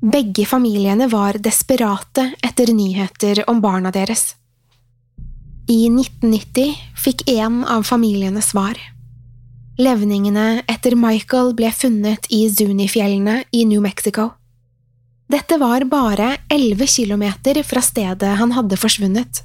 Begge 0.02 0.48
familiene 0.50 1.10
var 1.12 1.38
desperate 1.42 2.32
etter 2.46 2.72
nyheter 2.74 3.44
om 3.50 3.62
barna 3.62 3.92
deres. 3.94 4.32
I 5.68 5.90
1990 5.92 6.78
fikk 6.98 7.28
en 7.36 7.64
av 7.68 7.84
familiene 7.86 8.42
svar. 8.42 8.80
Levningene 9.78 10.64
etter 10.66 10.96
Michael 10.98 11.52
ble 11.58 11.70
funnet 11.76 12.30
i 12.34 12.48
Zuni-fjellene 12.50 13.44
i 13.52 13.66
New 13.70 13.84
Mexico. 13.84 14.32
Dette 15.28 15.58
var 15.60 15.84
bare 15.92 16.38
elleve 16.48 16.88
kilometer 16.88 17.60
fra 17.68 17.82
stedet 17.84 18.38
han 18.40 18.54
hadde 18.56 18.80
forsvunnet. 18.80 19.42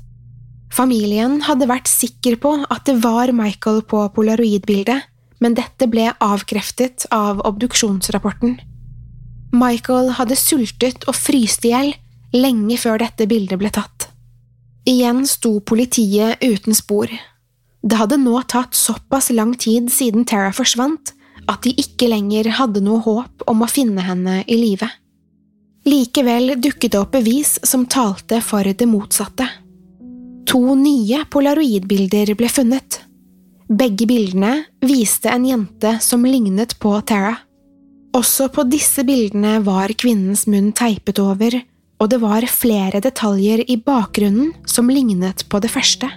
Familien 0.73 1.41
hadde 1.49 1.67
vært 1.69 1.91
sikker 1.91 2.39
på 2.41 2.53
at 2.71 2.87
det 2.87 3.01
var 3.03 3.33
Michael 3.35 3.83
på 3.91 4.05
polaroidbildet, 4.15 5.09
men 5.43 5.57
dette 5.59 5.89
ble 5.91 6.07
avkreftet 6.23 7.09
av 7.11 7.43
obduksjonsrapporten. 7.49 8.61
Michael 9.53 10.15
hadde 10.17 10.39
sultet 10.39 11.03
og 11.11 11.19
fryst 11.19 11.67
i 11.67 11.75
hjel 11.75 11.93
lenge 12.33 12.79
før 12.81 13.03
dette 13.03 13.27
bildet 13.29 13.59
ble 13.61 13.73
tatt. 13.75 14.07
Igjen 14.89 15.27
sto 15.29 15.59
politiet 15.61 16.41
uten 16.43 16.79
spor. 16.79 17.11
Det 17.83 17.99
hadde 17.99 18.23
nå 18.23 18.39
tatt 18.47 18.79
såpass 18.79 19.33
lang 19.35 19.57
tid 19.59 19.91
siden 19.93 20.25
Tara 20.25 20.55
forsvant 20.55 21.13
at 21.51 21.67
de 21.67 21.75
ikke 21.75 22.07
lenger 22.07 22.55
hadde 22.57 22.81
noe 22.87 23.03
håp 23.03 23.45
om 23.51 23.67
å 23.67 23.71
finne 23.71 24.07
henne 24.07 24.41
i 24.47 24.57
live. 24.57 24.89
Likevel 25.85 26.55
dukket 26.63 26.93
det 26.93 26.99
opp 27.01 27.15
bevis 27.17 27.57
som 27.67 27.87
talte 27.91 28.39
for 28.45 28.65
det 28.65 28.87
motsatte. 28.87 29.49
To 30.47 30.77
nye 30.79 31.25
polaroidbilder 31.31 32.35
ble 32.39 32.51
funnet. 32.51 33.01
Begge 33.73 34.07
bildene 34.07 34.53
viste 34.85 35.31
en 35.33 35.47
jente 35.49 35.97
som 36.05 36.27
lignet 36.27 36.77
på 36.79 36.93
Tara. 37.09 37.35
Også 38.13 38.51
på 38.53 38.67
disse 38.69 39.03
bildene 39.09 39.57
var 39.65 39.95
kvinnens 39.99 40.45
munn 40.47 40.71
teipet 40.77 41.19
over, 41.23 41.57
og 41.99 42.11
det 42.13 42.19
var 42.21 42.47
flere 42.51 43.01
detaljer 43.01 43.65
i 43.71 43.79
bakgrunnen 43.81 44.53
som 44.69 44.91
lignet 44.93 45.47
på 45.49 45.63
det 45.65 45.71
første. 45.73 46.11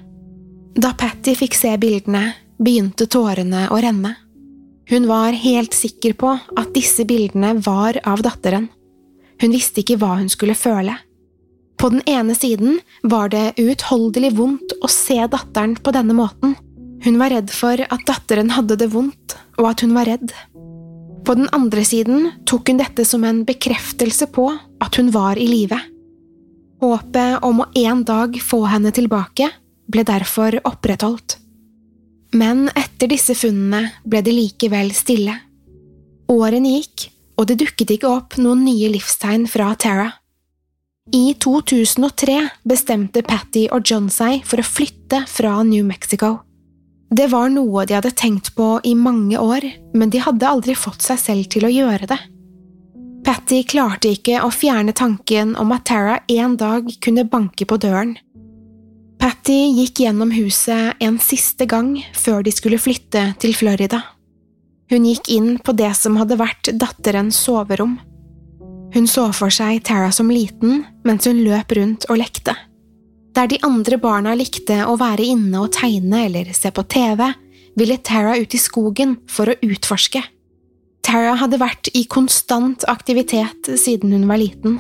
Da 0.76 0.92
Patty 1.00 1.38
fikk 1.40 1.56
se 1.56 1.72
bildene, 1.80 2.34
begynte 2.60 3.08
tårene 3.08 3.70
å 3.72 3.80
renne. 3.82 4.16
Hun 4.92 5.08
var 5.08 5.34
helt 5.34 5.74
sikker 5.74 6.14
på 6.20 6.34
at 6.36 6.74
disse 6.76 7.08
bildene 7.08 7.56
var 7.64 7.98
av 8.04 8.22
datteren. 8.26 8.68
Hun 9.42 9.54
visste 9.54 9.82
ikke 9.82 9.98
hva 10.02 10.16
hun 10.20 10.30
skulle 10.32 10.56
føle. 10.58 10.96
På 11.76 11.90
den 11.92 12.02
ene 12.08 12.36
siden 12.38 12.80
var 13.04 13.30
det 13.34 13.58
uutholdelig 13.60 14.32
vondt 14.38 14.78
å 14.82 14.90
se 14.92 15.18
datteren 15.32 15.76
på 15.76 15.92
denne 15.96 16.16
måten. 16.16 16.56
Hun 17.04 17.20
var 17.20 17.34
redd 17.36 17.52
for 17.54 17.82
at 17.84 18.06
datteren 18.08 18.54
hadde 18.56 18.78
det 18.80 18.88
vondt, 18.94 19.36
og 19.60 19.68
at 19.70 19.84
hun 19.84 19.94
var 19.98 20.08
redd. 20.10 20.32
På 21.26 21.36
den 21.36 21.50
andre 21.58 21.84
siden 21.86 22.30
tok 22.48 22.70
hun 22.70 22.80
dette 22.80 23.06
som 23.06 23.24
en 23.28 23.44
bekreftelse 23.46 24.30
på 24.34 24.48
at 24.54 24.98
hun 25.00 25.12
var 25.14 25.40
i 25.42 25.48
live. 25.50 25.78
Håpet 26.82 27.44
om 27.46 27.64
å 27.64 27.72
en 27.82 28.04
dag 28.08 28.38
få 28.42 28.64
henne 28.70 28.92
tilbake 28.96 29.50
ble 29.92 30.04
derfor 30.08 30.58
opprettholdt. 30.64 31.38
Men 32.36 32.68
etter 32.76 33.10
disse 33.12 33.36
funnene 33.38 33.92
ble 34.04 34.22
det 34.26 34.34
likevel 34.36 34.92
stille. 34.96 35.38
Årene 36.32 36.76
gikk, 36.80 37.10
og 37.36 37.48
det 37.50 37.60
dukket 37.62 37.96
ikke 37.98 38.12
opp 38.12 38.38
noen 38.42 38.64
nye 38.68 38.90
livstegn 38.94 39.48
fra 39.52 39.74
Tara. 39.80 40.10
I 41.14 41.36
2003 41.38 42.40
bestemte 42.66 43.22
Patty 43.22 43.68
og 43.70 43.86
John 43.86 44.08
seg 44.10 44.42
for 44.48 44.62
å 44.62 44.66
flytte 44.66 45.22
fra 45.30 45.60
New 45.64 45.86
Mexico. 45.86 46.40
Det 47.14 47.28
var 47.30 47.52
noe 47.54 47.86
de 47.86 47.94
hadde 47.94 48.16
tenkt 48.18 48.56
på 48.58 48.80
i 48.84 48.96
mange 48.98 49.38
år, 49.38 49.68
men 49.94 50.10
de 50.10 50.24
hadde 50.24 50.48
aldri 50.50 50.74
fått 50.74 51.06
seg 51.06 51.22
selv 51.22 51.52
til 51.54 51.68
å 51.68 51.72
gjøre 51.72 52.10
det. 52.10 52.18
Patty 53.26 53.62
klarte 53.70 54.12
ikke 54.14 54.42
å 54.46 54.52
fjerne 54.54 54.94
tanken 54.98 55.54
om 55.62 55.72
at 55.74 55.86
Tara 55.90 56.20
en 56.30 56.58
dag 56.58 56.90
kunne 57.02 57.26
banke 57.30 57.66
på 57.70 57.78
døren. 57.82 58.16
Patty 59.22 59.62
gikk 59.78 60.04
gjennom 60.04 60.34
huset 60.36 60.98
en 61.02 61.22
siste 61.22 61.66
gang 61.70 61.96
før 62.18 62.44
de 62.46 62.54
skulle 62.54 62.82
flytte 62.82 63.32
til 63.42 63.56
Florida. 63.58 64.02
Hun 64.92 65.06
gikk 65.10 65.30
inn 65.34 65.56
på 65.58 65.74
det 65.74 65.92
som 65.98 66.18
hadde 66.20 66.38
vært 66.38 66.70
datterens 66.78 67.38
soverom. 67.42 67.98
Hun 68.94 69.08
så 69.10 69.28
for 69.36 69.52
seg 69.52 69.82
Tara 69.88 70.12
som 70.14 70.30
liten 70.32 70.84
mens 71.06 71.26
hun 71.28 71.42
løp 71.44 71.74
rundt 71.76 72.06
og 72.10 72.22
lekte. 72.22 72.54
Der 73.36 73.50
de 73.52 73.60
andre 73.68 73.98
barna 74.00 74.36
likte 74.38 74.86
å 74.88 74.96
være 75.00 75.26
inne 75.28 75.66
og 75.66 75.74
tegne 75.76 76.24
eller 76.30 76.54
se 76.56 76.72
på 76.72 76.86
TV, 76.88 77.26
ville 77.76 77.98
Tara 77.98 78.38
ut 78.40 78.56
i 78.56 78.62
skogen 78.62 79.18
for 79.28 79.52
å 79.52 79.58
utforske. 79.66 80.22
Tara 81.06 81.36
hadde 81.42 81.60
vært 81.62 81.92
i 81.94 82.06
konstant 82.10 82.86
aktivitet 82.90 83.68
siden 83.78 84.16
hun 84.16 84.30
var 84.30 84.40
liten. 84.42 84.80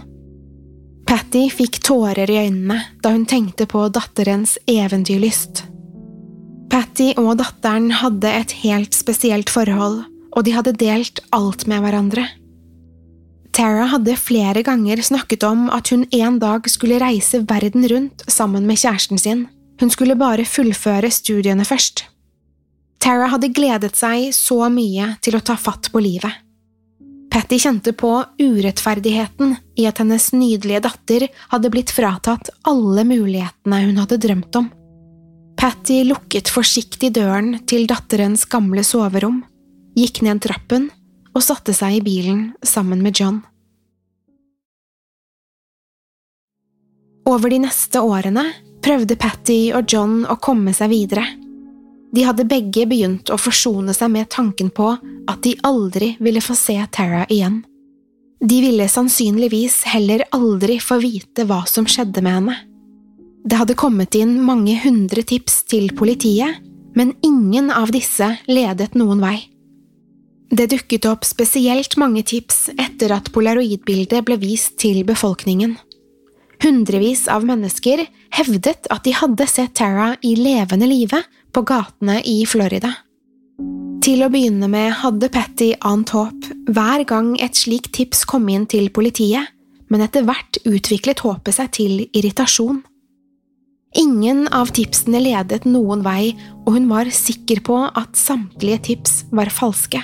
Patty 1.05 1.50
fikk 1.53 1.81
tårer 1.85 2.31
i 2.31 2.39
øynene 2.47 2.79
da 3.03 3.12
hun 3.13 3.27
tenkte 3.29 3.67
på 3.69 3.83
datterens 3.93 4.55
eventyrlyst. 4.65 5.65
Patty 6.75 7.13
og 7.15 7.38
datteren 7.39 7.86
hadde 8.01 8.27
et 8.27 8.51
helt 8.65 8.96
spesielt 8.98 9.48
forhold, 9.48 10.01
og 10.36 10.44
de 10.44 10.51
hadde 10.51 10.74
delt 10.75 11.22
alt 11.32 11.63
med 11.72 11.79
hverandre. 11.86 12.25
Tara 13.55 13.86
hadde 13.94 14.17
flere 14.20 14.60
ganger 14.67 15.00
snakket 15.00 15.46
om 15.48 15.70
at 15.72 15.94
hun 15.94 16.03
en 16.12 16.41
dag 16.41 16.67
skulle 16.67 17.00
reise 17.00 17.46
verden 17.48 17.88
rundt 17.88 18.25
sammen 18.27 18.67
med 18.67 18.82
kjæresten 18.84 19.22
sin, 19.24 19.46
hun 19.79 19.94
skulle 19.94 20.20
bare 20.20 20.44
fullføre 20.44 21.13
studiene 21.15 21.63
først. 21.63 22.10
Tara 23.00 23.32
hadde 23.32 23.53
gledet 23.55 23.96
seg 23.96 24.34
så 24.36 24.65
mye 24.67 25.13
til 25.24 25.39
å 25.39 25.46
ta 25.48 25.55
fatt 25.55 25.94
på 25.96 26.03
livet. 26.03 26.44
Patty 27.32 27.55
kjente 27.55 27.96
på 27.96 28.17
urettferdigheten 28.36 29.62
i 29.79 29.88
at 29.88 30.03
hennes 30.03 30.34
nydelige 30.36 30.84
datter 30.89 31.32
hadde 31.55 31.72
blitt 31.72 31.96
fratatt 31.96 32.51
alle 32.67 33.08
mulighetene 33.08 33.86
hun 33.88 34.01
hadde 34.03 34.25
drømt 34.27 34.60
om. 34.60 34.74
Patty 35.55 36.03
lukket 36.03 36.50
forsiktig 36.51 37.13
døren 37.15 37.59
til 37.69 37.88
datterens 37.88 38.43
gamle 38.51 38.83
soverom, 38.83 39.39
gikk 39.95 40.21
ned 40.25 40.43
trappen 40.43 40.89
og 41.35 41.43
satte 41.43 41.74
seg 41.75 42.00
i 42.00 42.03
bilen 42.03 42.50
sammen 42.63 43.03
med 43.03 43.15
John. 43.19 43.41
Over 47.25 47.50
de 47.50 47.63
neste 47.63 48.03
årene 48.05 48.43
prøvde 48.85 49.17
Patty 49.17 49.71
og 49.74 49.89
John 49.89 50.19
å 50.29 50.38
komme 50.38 50.75
seg 50.77 50.91
videre. 50.91 51.25
De 52.15 52.24
hadde 52.24 52.45
begge 52.47 52.85
begynt 52.88 53.31
å 53.33 53.39
forsone 53.41 53.95
seg 53.97 54.12
med 54.13 54.29
tanken 54.31 54.69
på 54.69 54.91
at 55.27 55.41
de 55.43 55.55
aldri 55.65 56.13
ville 56.19 56.43
få 56.43 56.53
se 56.55 56.77
Tara 56.93 57.25
igjen. 57.33 57.63
De 58.45 58.59
ville 58.62 58.85
sannsynligvis 58.91 59.81
heller 59.89 60.27
aldri 60.35 60.77
få 60.83 61.00
vite 61.01 61.47
hva 61.50 61.63
som 61.67 61.88
skjedde 61.89 62.21
med 62.21 62.38
henne. 62.38 62.57
Det 63.46 63.60
hadde 63.60 63.78
kommet 63.78 64.16
inn 64.18 64.40
mange 64.42 64.74
hundre 64.82 65.22
tips 65.22 65.60
til 65.70 65.92
politiet, 65.98 66.64
men 66.98 67.14
ingen 67.25 67.70
av 67.70 67.92
disse 67.94 68.32
ledet 68.50 68.96
noen 68.98 69.22
vei. 69.22 69.38
Det 70.50 70.66
dukket 70.72 71.06
opp 71.10 71.25
spesielt 71.28 71.98
mange 72.02 72.24
tips 72.25 72.70
etter 72.74 73.14
at 73.14 73.30
polaroidbildet 73.36 74.25
ble 74.25 74.38
vist 74.42 74.78
til 74.82 75.04
befolkningen. 75.06 75.75
Hundrevis 76.64 77.25
av 77.30 77.46
mennesker 77.46 78.06
hevdet 78.34 78.88
at 78.90 79.04
de 79.06 79.14
hadde 79.14 79.48
sett 79.52 79.75
Tara 79.78 80.14
i 80.25 80.34
levende 80.40 80.88
live 80.90 81.22
på 81.54 81.66
gatene 81.68 82.22
i 82.25 82.40
Florida. 82.50 82.94
Til 84.06 84.22
å 84.25 84.32
begynne 84.32 84.70
med 84.72 84.94
hadde 85.02 85.30
Patty 85.34 85.72
ant 85.86 86.16
håp 86.16 86.50
hver 86.70 87.06
gang 87.10 87.34
et 87.42 87.58
slikt 87.58 87.94
tips 87.98 88.24
kom 88.30 88.50
inn 88.50 88.66
til 88.70 88.90
politiet, 88.94 89.54
men 89.90 90.02
etter 90.02 90.25
hvert 90.25 90.62
utviklet 90.66 91.22
håpet 91.25 91.58
seg 91.60 91.72
til 91.78 92.04
irritasjon. 92.08 92.82
Ingen 93.96 94.48
av 94.52 94.74
tipsene 94.75 95.22
ledet 95.24 95.64
noen 95.70 96.02
vei, 96.04 96.34
og 96.66 96.75
hun 96.75 96.90
var 96.90 97.08
sikker 97.16 97.62
på 97.64 97.78
at 97.88 98.18
samtlige 98.20 98.82
tips 98.90 99.14
var 99.32 99.52
falske. 99.54 100.02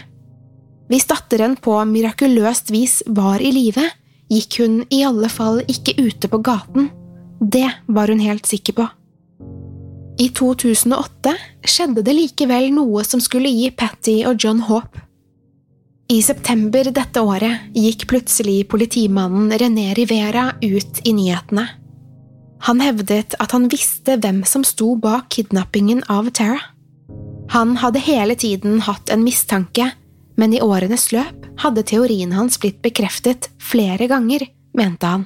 Hvis 0.91 1.07
datteren 1.07 1.57
på 1.59 1.75
mirakuløst 1.87 2.71
vis 2.71 3.01
var 3.07 3.43
i 3.43 3.51
live, 3.51 3.83
gikk 4.31 4.61
hun 4.63 4.79
i 4.91 5.01
alle 5.07 5.27
fall 5.31 5.59
ikke 5.71 5.97
ute 5.99 6.31
på 6.31 6.39
gaten. 6.43 6.87
Det 7.39 7.67
var 7.87 8.11
hun 8.11 8.23
helt 8.23 8.47
sikker 8.47 8.79
på. 8.79 8.87
I 10.21 10.29
2008 10.37 11.35
skjedde 11.65 12.03
det 12.05 12.15
likevel 12.15 12.69
noe 12.75 13.03
som 13.07 13.23
skulle 13.23 13.51
gi 13.51 13.71
Patty 13.75 14.21
og 14.29 14.39
John 14.43 14.63
håp. 14.67 14.99
I 16.11 16.19
september 16.23 16.91
dette 16.91 17.23
året 17.23 17.71
gikk 17.75 18.07
plutselig 18.11 18.65
politimannen 18.71 19.51
René 19.55 19.91
Rivera 19.95 20.49
ut 20.59 21.03
i 21.07 21.15
nyhetene. 21.15 21.67
Han 22.67 22.81
hevdet 22.83 23.35
at 23.41 23.55
han 23.55 23.67
visste 23.71 24.17
hvem 24.21 24.43
som 24.45 24.63
sto 24.67 24.93
bak 25.01 25.31
kidnappingen 25.33 26.03
av 26.11 26.29
Tara. 26.35 26.59
Han 27.51 27.75
hadde 27.81 28.03
hele 28.05 28.35
tiden 28.39 28.79
hatt 28.85 29.09
en 29.11 29.25
mistanke, 29.25 29.89
men 30.39 30.53
i 30.53 30.61
årenes 30.63 31.09
løp 31.11 31.47
hadde 31.61 31.83
teorien 31.89 32.31
hans 32.33 32.59
blitt 32.61 32.79
bekreftet 32.85 33.49
flere 33.59 34.07
ganger, 34.07 34.45
mente 34.77 35.09
han. 35.09 35.25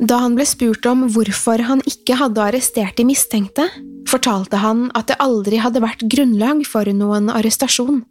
Da 0.00 0.20
han 0.22 0.36
ble 0.36 0.46
spurt 0.48 0.86
om 0.88 1.08
hvorfor 1.12 1.60
han 1.66 1.82
ikke 1.88 2.16
hadde 2.16 2.44
arrestert 2.44 2.96
de 2.96 3.04
mistenkte, 3.08 3.66
fortalte 4.08 4.60
han 4.62 4.86
at 4.96 5.10
det 5.10 5.18
aldri 5.20 5.58
hadde 5.60 5.82
vært 5.84 6.06
grunnlag 6.12 6.62
for 6.68 6.88
noen 6.94 7.28
arrestasjon. 7.32 8.04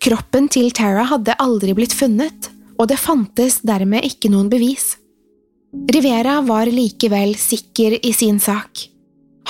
Kroppen 0.00 0.46
til 0.52 0.70
Tara 0.76 1.08
hadde 1.10 1.34
aldri 1.42 1.74
blitt 1.76 1.96
funnet, 1.96 2.50
og 2.78 2.88
det 2.92 3.00
fantes 3.00 3.58
dermed 3.66 4.06
ikke 4.06 4.30
noen 4.32 4.48
bevis. 4.52 4.94
Rivera 5.70 6.40
var 6.42 6.66
likevel 6.66 7.36
sikker 7.38 7.98
i 8.06 8.12
sin 8.12 8.40
sak. 8.40 8.88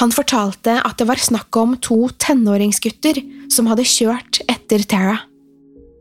Han 0.01 0.13
fortalte 0.13 0.77
at 0.85 0.99
det 1.01 1.09
var 1.09 1.21
snakk 1.21 1.57
om 1.57 1.77
to 1.81 2.09
tenåringsgutter 2.21 3.21
som 3.53 3.69
hadde 3.71 3.89
kjørt 3.89 4.41
etter 4.49 4.85
Tara. 4.89 5.19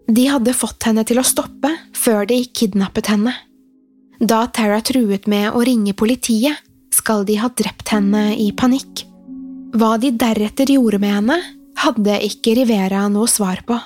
De 0.09 0.25
hadde 0.27 0.55
fått 0.57 0.87
henne 0.87 1.05
til 1.07 1.21
å 1.21 1.27
stoppe 1.27 1.71
før 1.95 2.27
de 2.29 2.41
kidnappet 2.45 3.11
henne. 3.11 3.33
Da 4.19 4.45
Tara 4.51 4.81
truet 4.83 5.27
med 5.31 5.53
å 5.55 5.63
ringe 5.63 5.95
politiet, 5.95 6.57
skal 6.91 7.23
de 7.23 7.35
ha 7.39 7.47
drept 7.53 7.91
henne 7.93 8.33
i 8.35 8.49
panikk. 8.51 9.05
Hva 9.77 9.93
de 10.01 10.09
deretter 10.11 10.71
gjorde 10.73 10.99
med 10.99 11.13
henne, 11.13 11.37
hadde 11.79 12.17
ikke 12.25 12.55
Rivera 12.57 13.05
noe 13.11 13.29
svar 13.29 13.61
på. 13.67 13.77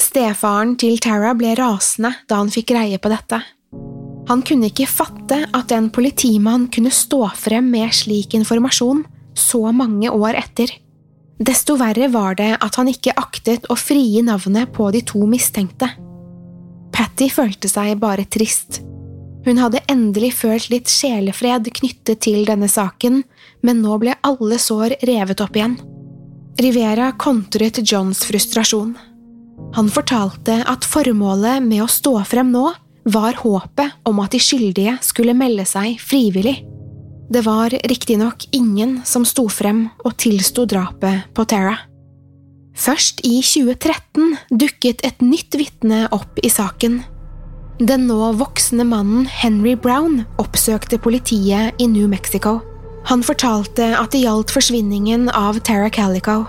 Stefaren 0.00 0.76
til 0.80 1.00
Tara 1.02 1.34
ble 1.36 1.52
rasende 1.58 2.14
da 2.30 2.38
han 2.40 2.52
fikk 2.54 2.70
greie 2.72 3.00
på 3.02 3.10
dette. 3.12 3.42
Han 4.30 4.44
kunne 4.46 4.70
ikke 4.70 4.86
fatte 4.90 5.40
at 5.50 5.72
en 5.74 5.90
politimann 5.92 6.68
kunne 6.72 6.92
stå 6.94 7.24
frem 7.38 7.70
med 7.72 7.94
slik 7.96 8.36
informasjon 8.38 9.02
så 9.38 9.72
mange 9.74 10.10
år 10.12 10.38
etter. 10.38 10.70
Desto 11.42 11.74
verre 11.80 12.06
var 12.12 12.36
det 12.38 12.52
at 12.60 12.78
han 12.78 12.90
ikke 12.90 13.16
aktet 13.18 13.66
å 13.72 13.76
frie 13.78 14.22
navnet 14.22 14.70
på 14.74 14.90
de 14.94 15.02
to 15.06 15.24
mistenkte. 15.26 15.88
Patty 16.92 17.28
følte 17.32 17.70
seg 17.72 17.96
bare 17.98 18.28
trist. 18.30 18.82
Hun 19.42 19.58
hadde 19.58 19.82
endelig 19.90 20.36
følt 20.38 20.68
litt 20.70 20.90
sjelefred 20.92 21.66
knyttet 21.74 22.20
til 22.22 22.44
denne 22.46 22.68
saken, 22.70 23.24
men 23.66 23.80
nå 23.82 23.96
ble 23.98 24.14
alle 24.22 24.58
sår 24.60 25.00
revet 25.08 25.42
opp 25.42 25.56
igjen. 25.58 25.80
Rivera 26.62 27.10
kontret 27.18 27.80
Johns 27.82 28.22
frustrasjon. 28.28 28.92
Han 29.74 29.88
fortalte 29.90 30.60
at 30.68 30.86
formålet 30.86 31.64
med 31.64 31.82
å 31.82 31.90
stå 31.90 32.14
frem 32.28 32.52
nå 32.54 32.68
var 33.04 33.38
håpet 33.42 34.04
om 34.06 34.20
at 34.22 34.34
de 34.34 34.40
skyldige 34.42 34.96
skulle 35.02 35.34
melde 35.34 35.64
seg 35.68 35.98
frivillig. 36.02 36.62
Det 37.32 37.42
var 37.46 37.72
riktignok 37.88 38.44
ingen 38.52 39.00
som 39.08 39.24
sto 39.24 39.46
frem 39.48 39.86
og 40.04 40.16
tilsto 40.20 40.66
drapet 40.68 41.32
på 41.34 41.46
Tara. 41.48 41.78
Først 42.76 43.20
i 43.28 43.40
2013 43.44 44.36
dukket 44.50 45.02
et 45.04 45.20
nytt 45.24 45.56
vitne 45.58 46.06
opp 46.12 46.40
i 46.42 46.50
saken. 46.52 47.02
Den 47.82 48.06
nå 48.08 48.32
voksne 48.38 48.84
mannen 48.86 49.26
Henry 49.26 49.74
Brown 49.74 50.22
oppsøkte 50.40 51.00
politiet 51.02 51.80
i 51.80 51.88
New 51.88 52.08
Mexico. 52.08 52.60
Han 53.08 53.24
fortalte 53.26 53.90
at 53.98 54.12
det 54.14 54.22
gjaldt 54.22 54.52
forsvinningen 54.54 55.28
av 55.34 55.58
Tara 55.66 55.90
Calico. 55.90 56.44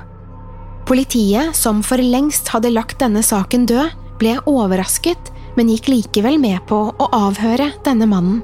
Politiet, 0.85 1.55
som 1.55 1.79
for 1.83 1.97
lengst 1.97 2.51
hadde 2.53 2.73
lagt 2.75 2.99
denne 3.01 3.23
saken 3.23 3.65
død, 3.65 3.95
ble 4.19 4.35
overrasket 4.51 5.31
men 5.57 5.69
gikk 5.69 5.89
likevel 5.91 6.39
med 6.41 6.63
på 6.69 6.79
å 6.91 7.09
avhøre 7.13 7.71
denne 7.85 8.07
mannen. 8.09 8.41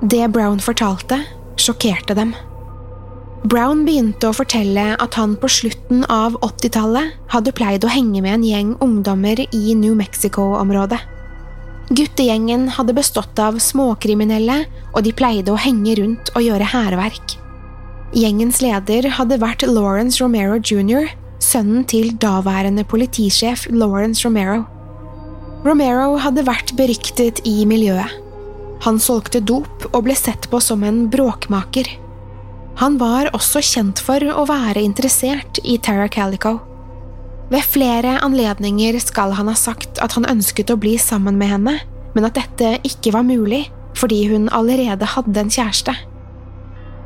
Det 0.00 0.26
Brown 0.32 0.60
fortalte, 0.62 1.20
sjokkerte 1.60 2.16
dem. 2.16 2.32
Brown 3.50 3.86
begynte 3.86 4.28
å 4.28 4.36
fortelle 4.36 4.94
at 5.00 5.16
han 5.16 5.32
på 5.40 5.48
slutten 5.48 6.02
av 6.12 6.36
80-tallet 6.44 7.14
hadde 7.32 7.54
pleid 7.56 7.84
å 7.84 7.92
henge 7.92 8.20
med 8.20 8.34
en 8.34 8.44
gjeng 8.44 8.74
ungdommer 8.84 9.40
i 9.48 9.74
New 9.74 9.94
Mexico-området. 9.96 11.00
Guttegjengen 11.90 12.68
hadde 12.76 12.94
bestått 12.94 13.40
av 13.42 13.56
småkriminelle, 13.58 14.60
og 14.94 15.02
de 15.02 15.14
pleide 15.16 15.50
å 15.50 15.58
henge 15.58 15.96
rundt 15.98 16.30
og 16.36 16.44
gjøre 16.44 16.68
hærverk. 16.70 17.34
Gjengens 18.14 18.60
leder 18.62 19.08
hadde 19.16 19.40
vært 19.42 19.64
Lawrence 19.66 20.20
Romero 20.22 20.60
jr., 20.60 21.08
sønnen 21.40 21.86
til 21.88 22.12
daværende 22.20 22.84
politisjef 22.86 23.64
Lawrence 23.72 24.26
Romero. 24.26 24.66
Romero 25.60 26.14
hadde 26.16 26.46
vært 26.46 26.72
beryktet 26.78 27.42
i 27.44 27.66
miljøet. 27.68 28.08
Han 28.86 28.96
solgte 29.02 29.42
dop 29.44 29.84
og 29.90 30.06
ble 30.06 30.14
sett 30.16 30.48
på 30.48 30.60
som 30.64 30.80
en 30.88 31.02
bråkmaker. 31.12 31.90
Han 32.80 32.96
var 33.00 33.28
også 33.36 33.60
kjent 33.60 34.00
for 34.00 34.24
å 34.24 34.46
være 34.48 34.80
interessert 34.80 35.60
i 35.60 35.76
Tara 35.76 36.08
Calico. 36.08 36.56
Ved 37.52 37.66
flere 37.66 38.16
anledninger 38.24 38.96
skal 39.04 39.34
han 39.36 39.50
ha 39.50 39.56
sagt 39.58 40.00
at 40.00 40.16
han 40.16 40.28
ønsket 40.30 40.72
å 40.72 40.78
bli 40.80 40.94
sammen 41.02 41.36
med 41.36 41.52
henne, 41.52 41.76
men 42.14 42.26
at 42.26 42.38
dette 42.38 42.78
ikke 42.86 43.12
var 43.18 43.28
mulig 43.28 43.66
fordi 43.98 44.22
hun 44.30 44.48
allerede 44.54 45.04
hadde 45.12 45.42
en 45.42 45.52
kjæreste. 45.52 45.92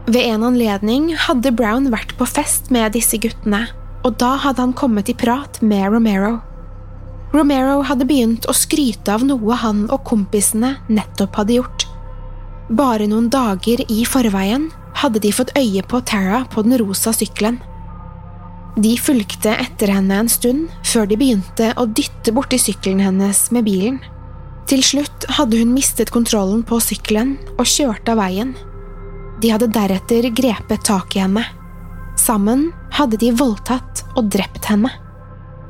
Ved 0.06 0.28
en 0.28 0.44
anledning 0.46 1.10
hadde 1.26 1.54
Brown 1.56 1.88
vært 1.90 2.12
på 2.20 2.28
fest 2.28 2.70
med 2.70 2.92
disse 2.94 3.18
guttene, 3.18 3.64
og 4.04 4.18
da 4.20 4.34
hadde 4.44 4.62
han 4.62 4.76
kommet 4.76 5.10
i 5.10 5.16
prat 5.16 5.58
med 5.64 5.88
Romero. 5.90 6.36
Romero 7.34 7.80
hadde 7.82 8.06
begynt 8.06 8.46
å 8.46 8.54
skryte 8.54 9.10
av 9.10 9.24
noe 9.26 9.56
han 9.58 9.88
og 9.90 10.04
kompisene 10.06 10.76
nettopp 10.86 11.40
hadde 11.40 11.58
gjort. 11.58 11.86
Bare 12.70 13.08
noen 13.10 13.26
dager 13.32 13.82
i 13.90 14.04
forveien 14.06 14.68
hadde 15.02 15.20
de 15.24 15.32
fått 15.34 15.50
øye 15.58 15.82
på 15.82 16.00
Tara 16.06 16.44
på 16.52 16.62
den 16.62 16.78
rosa 16.78 17.12
sykkelen. 17.12 17.58
De 18.78 18.94
fulgte 18.98 19.50
etter 19.50 19.90
henne 19.94 20.22
en 20.22 20.30
stund 20.30 20.70
før 20.86 21.10
de 21.10 21.18
begynte 21.18 21.72
å 21.78 21.86
dytte 21.86 22.34
borti 22.34 22.58
sykkelen 22.58 23.02
hennes 23.02 23.44
med 23.54 23.66
bilen. 23.66 23.98
Til 24.70 24.82
slutt 24.86 25.26
hadde 25.36 25.58
hun 25.60 25.74
mistet 25.74 26.14
kontrollen 26.14 26.62
på 26.66 26.78
sykkelen 26.82 27.36
og 27.58 27.66
kjørt 27.68 28.08
av 28.10 28.22
veien. 28.22 28.54
De 29.42 29.50
hadde 29.50 29.72
deretter 29.74 30.30
grepet 30.30 30.86
tak 30.86 31.18
i 31.18 31.24
henne. 31.26 31.42
Sammen 32.18 32.70
hadde 32.94 33.18
de 33.20 33.34
voldtatt 33.34 34.06
og 34.14 34.30
drept 34.32 34.70
henne. 34.70 34.90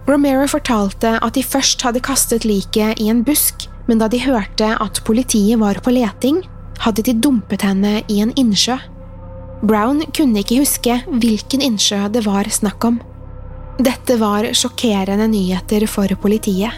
Romero 0.04 0.44
fortalte 0.50 1.14
at 1.24 1.36
de 1.36 1.42
først 1.44 1.80
hadde 1.86 2.02
kastet 2.04 2.44
liket 2.44 3.00
i 3.00 3.08
en 3.08 3.22
busk, 3.24 3.66
men 3.88 4.00
da 4.00 4.08
de 4.12 4.20
hørte 4.20 4.74
at 4.80 5.00
politiet 5.06 5.60
var 5.60 5.80
på 5.84 5.94
leting, 5.96 6.42
hadde 6.84 7.04
de 7.06 7.14
dumpet 7.16 7.64
henne 7.64 8.02
i 8.12 8.20
en 8.20 8.34
innsjø. 8.36 8.76
Brown 9.64 10.02
kunne 10.12 10.42
ikke 10.42 10.60
huske 10.60 10.98
hvilken 11.08 11.64
innsjø 11.64 12.02
det 12.12 12.24
var 12.26 12.50
snakk 12.52 12.84
om. 12.84 12.98
Dette 13.80 14.18
var 14.20 14.46
sjokkerende 14.54 15.26
nyheter 15.32 15.86
for 15.90 16.10
politiet. 16.20 16.74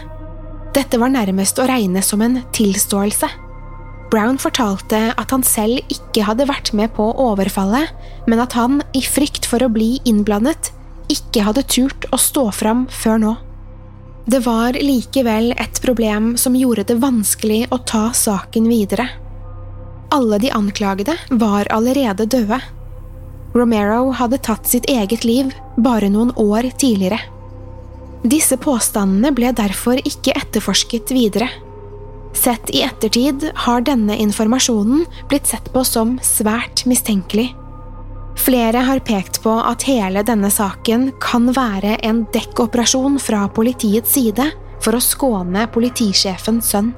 Dette 0.73 0.99
var 1.01 1.11
nærmest 1.11 1.59
å 1.59 1.67
regne 1.67 2.01
som 2.05 2.23
en 2.23 2.39
tilståelse. 2.55 3.27
Brown 4.07 4.39
fortalte 4.39 5.01
at 5.19 5.33
han 5.35 5.43
selv 5.43 5.83
ikke 5.91 6.23
hadde 6.23 6.47
vært 6.47 6.71
med 6.77 6.93
på 6.95 7.09
overfallet, 7.19 7.91
men 8.29 8.39
at 8.39 8.55
han, 8.55 8.79
i 8.95 9.03
frykt 9.03 9.49
for 9.49 9.65
å 9.65 9.71
bli 9.73 9.97
innblandet, 10.07 10.71
ikke 11.11 11.43
hadde 11.47 11.65
turt 11.67 12.07
å 12.11 12.19
stå 12.21 12.49
fram 12.55 12.85
før 12.91 13.21
nå. 13.23 13.35
Det 14.27 14.41
var 14.43 14.75
likevel 14.75 15.53
et 15.55 15.79
problem 15.81 16.33
som 16.37 16.55
gjorde 16.55 16.83
det 16.89 16.97
vanskelig 16.99 17.61
å 17.71 17.79
ta 17.87 18.09
saken 18.11 18.67
videre. 18.67 19.05
Alle 20.11 20.39
de 20.43 20.51
anklagede 20.51 21.15
var 21.29 21.69
allerede 21.71 22.25
døde. 22.27 22.59
Romero 23.55 24.11
hadde 24.11 24.41
tatt 24.43 24.67
sitt 24.67 24.89
eget 24.91 25.23
liv 25.23 25.53
bare 25.77 26.09
noen 26.11 26.33
år 26.35 26.67
tidligere. 26.75 27.19
Disse 28.27 28.57
påstandene 28.59 29.31
ble 29.31 29.53
derfor 29.55 30.01
ikke 30.03 30.35
etterforsket 30.35 31.13
videre. 31.15 31.47
Sett 32.35 32.69
i 32.75 32.83
ettertid 32.83 33.47
har 33.65 33.85
denne 33.87 34.17
informasjonen 34.19 35.05
blitt 35.31 35.47
sett 35.47 35.71
på 35.73 35.83
som 35.87 36.17
svært 36.23 36.83
mistenkelig. 36.89 37.53
Flere 38.47 38.79
har 38.87 39.01
pekt 39.03 39.41
på 39.43 39.51
at 39.59 39.83
hele 39.89 40.21
denne 40.23 40.47
saken 40.47 41.09
kan 41.19 41.49
være 41.51 41.97
en 42.07 42.21
dekkoperasjon 42.31 43.17
fra 43.19 43.41
politiets 43.51 44.13
side 44.15 44.45
for 44.83 44.95
å 44.95 45.03
skåne 45.03 45.65
politisjefens 45.73 46.69
sønn. 46.71 46.93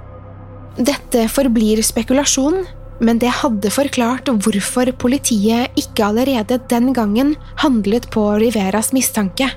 Dette 0.77 1.23
forblir 1.33 1.81
spekulasjon, 1.81 2.59
men 3.01 3.17
det 3.17 3.31
hadde 3.39 3.71
forklart 3.73 4.29
hvorfor 4.29 4.91
politiet 5.01 5.73
ikke 5.79 6.11
allerede 6.11 6.59
den 6.69 6.91
gangen 6.93 7.33
handlet 7.63 8.05
på 8.13 8.27
Riveras 8.43 8.91
mistanke. 8.93 9.49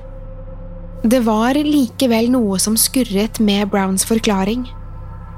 Det 1.05 1.21
var 1.27 1.59
likevel 1.61 2.31
noe 2.33 2.57
som 2.63 2.79
skurret 2.79 3.37
med 3.43 3.69
Browns 3.69 4.07
forklaring. 4.09 4.65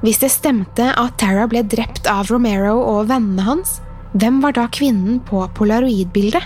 Hvis 0.07 0.23
det 0.23 0.31
stemte 0.31 0.87
at 0.93 1.19
Tara 1.19 1.49
ble 1.51 1.65
drept 1.67 2.07
av 2.07 2.31
Romero 2.31 2.77
og 2.79 3.09
vennene 3.11 3.49
hans, 3.49 3.81
hvem 4.15 4.39
var 4.45 4.55
da 4.55 4.69
kvinnen 4.71 5.19
på 5.27 5.41
polaroidbildet? 5.57 6.45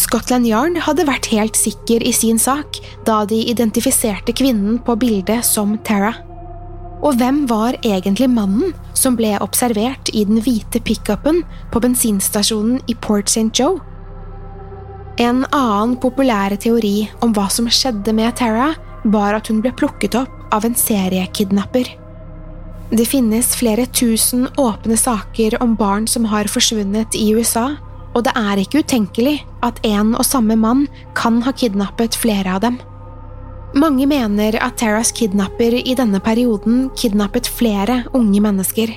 Scotland 0.00 0.48
Yarn 0.48 0.78
hadde 0.80 1.04
vært 1.06 1.28
helt 1.30 1.58
sikker 1.58 2.02
i 2.02 2.10
sin 2.14 2.40
sak 2.40 2.80
da 3.06 3.20
de 3.28 3.38
identifiserte 3.52 4.34
kvinnen 4.34 4.80
på 4.82 4.96
bildet 4.98 5.46
som 5.46 5.76
Tara. 5.86 6.16
Og 7.00 7.14
hvem 7.20 7.44
var 7.48 7.78
egentlig 7.86 8.26
mannen 8.32 8.74
som 8.98 9.14
ble 9.16 9.36
observert 9.40 10.10
i 10.12 10.24
den 10.26 10.42
hvite 10.42 10.82
pickupen 10.84 11.44
på 11.70 11.80
bensinstasjonen 11.84 12.82
i 12.90 12.98
Port 12.98 13.30
St. 13.30 13.52
Joe? 13.54 13.78
En 15.20 15.44
annen 15.46 15.94
populær 16.00 16.56
teori 16.58 17.04
om 17.22 17.32
hva 17.36 17.46
som 17.52 17.70
skjedde 17.70 18.14
med 18.16 18.34
Tara, 18.40 18.72
var 19.04 19.38
at 19.38 19.48
hun 19.48 19.62
ble 19.62 19.72
plukket 19.78 20.18
opp 20.18 20.52
av 20.52 20.66
en 20.66 20.74
seriekidnapper. 20.76 21.86
Det 22.90 23.06
finnes 23.06 23.52
flere 23.54 23.84
tusen 23.86 24.48
åpne 24.58 24.96
saker 24.98 25.60
om 25.62 25.76
barn 25.78 26.08
som 26.10 26.24
har 26.26 26.50
forsvunnet 26.50 27.14
i 27.14 27.28
USA, 27.38 27.76
og 28.18 28.24
det 28.26 28.32
er 28.34 28.58
ikke 28.58 28.82
utenkelig 28.82 29.36
at 29.62 29.78
en 29.86 30.16
og 30.16 30.26
samme 30.26 30.56
mann 30.58 30.88
kan 31.14 31.38
ha 31.46 31.52
kidnappet 31.54 32.18
flere 32.18 32.56
av 32.56 32.64
dem. 32.64 32.80
Mange 33.78 34.08
mener 34.10 34.56
at 34.58 34.80
Terras 34.82 35.12
kidnapper 35.14 35.76
i 35.78 35.94
denne 35.94 36.18
perioden 36.18 36.88
kidnappet 36.98 37.46
flere 37.46 38.02
unge 38.18 38.42
mennesker. 38.42 38.96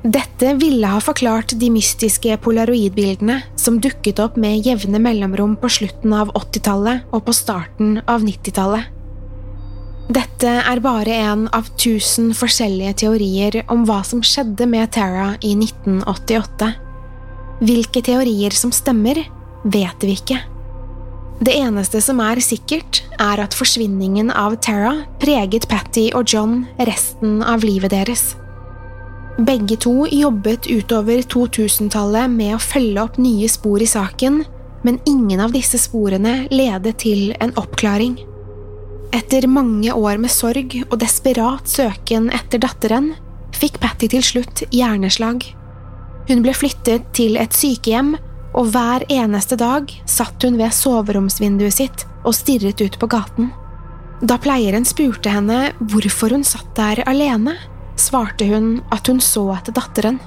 Dette 0.00 0.54
ville 0.56 0.88
ha 0.88 1.02
forklart 1.04 1.52
de 1.60 1.68
mystiske 1.68 2.38
polaroidbildene 2.40 3.42
som 3.60 3.76
dukket 3.84 4.22
opp 4.24 4.38
med 4.40 4.64
jevne 4.64 4.96
mellomrom 5.02 5.58
på 5.60 5.68
slutten 5.68 6.14
av 6.16 6.32
80-tallet 6.32 7.12
og 7.12 7.26
på 7.26 7.36
starten 7.36 7.98
av 8.08 8.24
90-tallet. 8.24 8.88
Dette 10.10 10.50
er 10.66 10.80
bare 10.82 11.14
en 11.30 11.44
av 11.54 11.68
tusen 11.78 12.32
forskjellige 12.34 12.96
teorier 13.04 13.60
om 13.70 13.84
hva 13.86 14.00
som 14.02 14.24
skjedde 14.26 14.66
med 14.66 14.90
Tara 14.96 15.36
i 15.46 15.52
1988. 15.54 16.70
Hvilke 17.60 18.02
teorier 18.02 18.56
som 18.56 18.72
stemmer, 18.74 19.20
vet 19.62 20.02
vi 20.02 20.16
ikke. 20.18 20.38
Det 21.40 21.54
eneste 21.54 22.00
som 22.02 22.18
er 22.24 22.40
sikkert, 22.42 23.04
er 23.22 23.44
at 23.44 23.54
forsvinningen 23.54 24.32
av 24.34 24.56
Tara 24.64 24.96
preget 25.22 25.68
Patty 25.70 26.08
og 26.10 26.26
John 26.26 26.64
resten 26.88 27.38
av 27.46 27.62
livet 27.62 27.94
deres. 27.94 28.32
Begge 29.38 29.78
to 29.78 30.08
jobbet 30.10 30.66
utover 30.66 31.22
2000-tallet 31.22 32.34
med 32.34 32.56
å 32.56 32.60
følge 32.64 33.06
opp 33.06 33.20
nye 33.22 33.46
spor 33.48 33.78
i 33.78 33.88
saken, 33.88 34.42
men 34.82 34.98
ingen 35.06 35.44
av 35.44 35.54
disse 35.54 35.78
sporene 35.78 36.48
ledet 36.50 36.98
til 37.06 37.30
en 37.38 37.54
oppklaring. 37.60 38.18
Etter 39.10 39.46
mange 39.50 39.92
år 39.92 40.20
med 40.22 40.30
sorg 40.30 40.76
og 40.86 40.98
desperat 41.02 41.68
søken 41.68 42.28
etter 42.34 42.62
datteren, 42.62 43.12
fikk 43.56 43.80
Patty 43.82 44.06
til 44.12 44.22
slutt 44.22 44.62
hjerneslag. 44.70 45.42
Hun 46.28 46.44
ble 46.44 46.54
flyttet 46.54 47.08
til 47.16 47.38
et 47.40 47.56
sykehjem 47.56 48.14
og 48.54 48.70
hver 48.70 49.04
eneste 49.10 49.58
dag 49.58 49.90
satt 50.10 50.42
hun 50.46 50.58
ved 50.60 50.74
soveromsvinduet 50.74 51.74
sitt 51.74 52.04
og 52.22 52.36
stirret 52.38 52.82
ut 52.82 52.98
på 53.00 53.08
gaten. 53.10 53.50
Da 54.22 54.36
pleieren 54.38 54.86
spurte 54.86 55.32
henne 55.32 55.70
hvorfor 55.80 56.34
hun 56.34 56.44
satt 56.46 56.70
der 56.76 57.02
alene, 57.08 57.56
svarte 57.98 58.46
hun 58.50 58.76
at 58.94 59.08
hun 59.10 59.20
så 59.24 59.46
etter 59.56 59.74
datteren. 59.74 60.20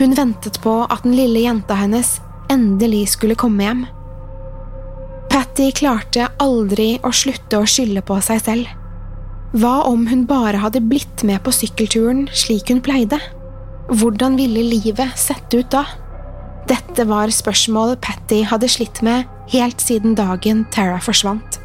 Hun 0.00 0.16
ventet 0.16 0.60
på 0.64 0.78
at 0.84 1.04
den 1.04 1.16
lille 1.16 1.44
jenta 1.44 1.76
hennes 1.76 2.18
endelig 2.52 3.08
skulle 3.16 3.36
komme 3.38 3.64
hjem. 3.64 3.84
Patty 5.36 5.66
klarte 5.76 6.30
aldri 6.40 6.94
å 7.04 7.10
slutte 7.12 7.58
å 7.60 7.66
skylde 7.68 8.00
på 8.08 8.14
seg 8.24 8.38
selv. 8.40 8.68
Hva 9.52 9.82
om 9.84 10.06
hun 10.08 10.22
bare 10.24 10.62
hadde 10.62 10.80
blitt 10.80 11.26
med 11.28 11.42
på 11.44 11.52
sykkelturen 11.52 12.22
slik 12.32 12.70
hun 12.72 12.80
pleide? 12.80 13.18
Hvordan 13.90 14.38
ville 14.40 14.62
livet 14.64 15.12
sett 15.20 15.52
ut 15.52 15.68
da? 15.74 15.82
Dette 16.64 17.04
var 17.04 17.28
spørsmål 17.28 17.98
Patty 18.00 18.38
hadde 18.48 18.70
slitt 18.72 19.02
med 19.04 19.28
helt 19.52 19.84
siden 19.84 20.16
dagen 20.16 20.64
Tara 20.72 20.96
forsvant. 21.04 21.60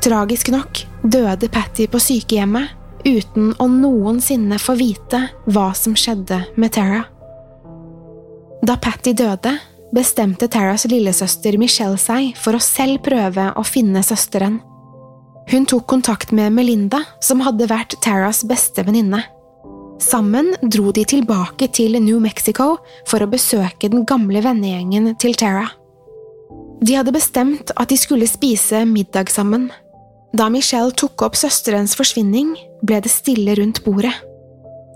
Tragisk 0.00 0.48
nok 0.56 0.80
døde 1.04 1.52
Patty 1.52 1.90
på 1.92 2.00
sykehjemmet 2.00 2.72
uten 3.04 3.52
å 3.60 3.68
noensinne 3.68 4.56
få 4.56 4.78
vite 4.80 5.26
hva 5.52 5.68
som 5.76 5.92
skjedde 5.92 6.46
med 6.56 6.72
Tara. 6.78 7.04
Da 8.64 8.80
Patty 8.80 9.12
døde, 9.12 9.58
bestemte 9.94 10.48
Taras 10.48 10.86
lillesøster 10.88 11.58
Michelle 11.60 12.00
seg 12.00 12.32
for 12.40 12.56
å 12.56 12.62
selv 12.62 13.02
prøve 13.06 13.50
å 13.56 13.64
finne 13.66 14.02
søsteren. 14.06 14.60
Hun 15.50 15.66
tok 15.68 15.86
kontakt 15.90 16.32
med 16.32 16.54
Melinda, 16.54 17.02
som 17.20 17.42
hadde 17.44 17.68
vært 17.70 17.98
Taras 18.04 18.42
beste 18.48 18.84
venninne. 18.86 19.24
Sammen 20.02 20.54
dro 20.62 20.90
de 20.94 21.04
tilbake 21.06 21.68
til 21.70 21.98
New 22.02 22.18
Mexico 22.22 22.76
for 23.06 23.22
å 23.22 23.30
besøke 23.30 23.90
den 23.92 24.06
gamle 24.08 24.42
vennegjengen 24.42 25.12
til 25.22 25.36
Tara. 25.38 25.68
De 26.82 26.96
hadde 26.98 27.14
bestemt 27.14 27.70
at 27.78 27.92
de 27.92 27.98
skulle 28.00 28.26
spise 28.26 28.82
middag 28.88 29.30
sammen. 29.30 29.68
Da 30.34 30.48
Michelle 30.50 30.94
tok 30.98 31.22
opp 31.22 31.38
søsterens 31.38 31.94
forsvinning, 31.98 32.56
ble 32.82 32.98
det 33.04 33.12
stille 33.12 33.54
rundt 33.60 33.82
bordet. 33.84 34.14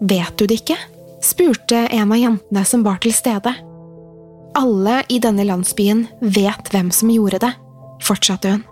Vet 0.00 0.34
du 0.38 0.46
det 0.48 0.62
ikke? 0.62 0.78
spurte 1.22 1.86
en 1.90 2.12
av 2.12 2.18
jentene 2.20 2.62
som 2.68 2.82
var 2.86 2.98
til 3.02 3.14
stede. 3.14 3.52
Alle 4.56 5.02
i 5.12 5.20
denne 5.22 5.44
landsbyen 5.46 6.06
vet 6.20 6.72
hvem 6.72 6.90
som 6.94 7.12
gjorde 7.12 7.40
det, 7.44 7.52
fortsatte 8.04 8.56
hun. 8.56 8.64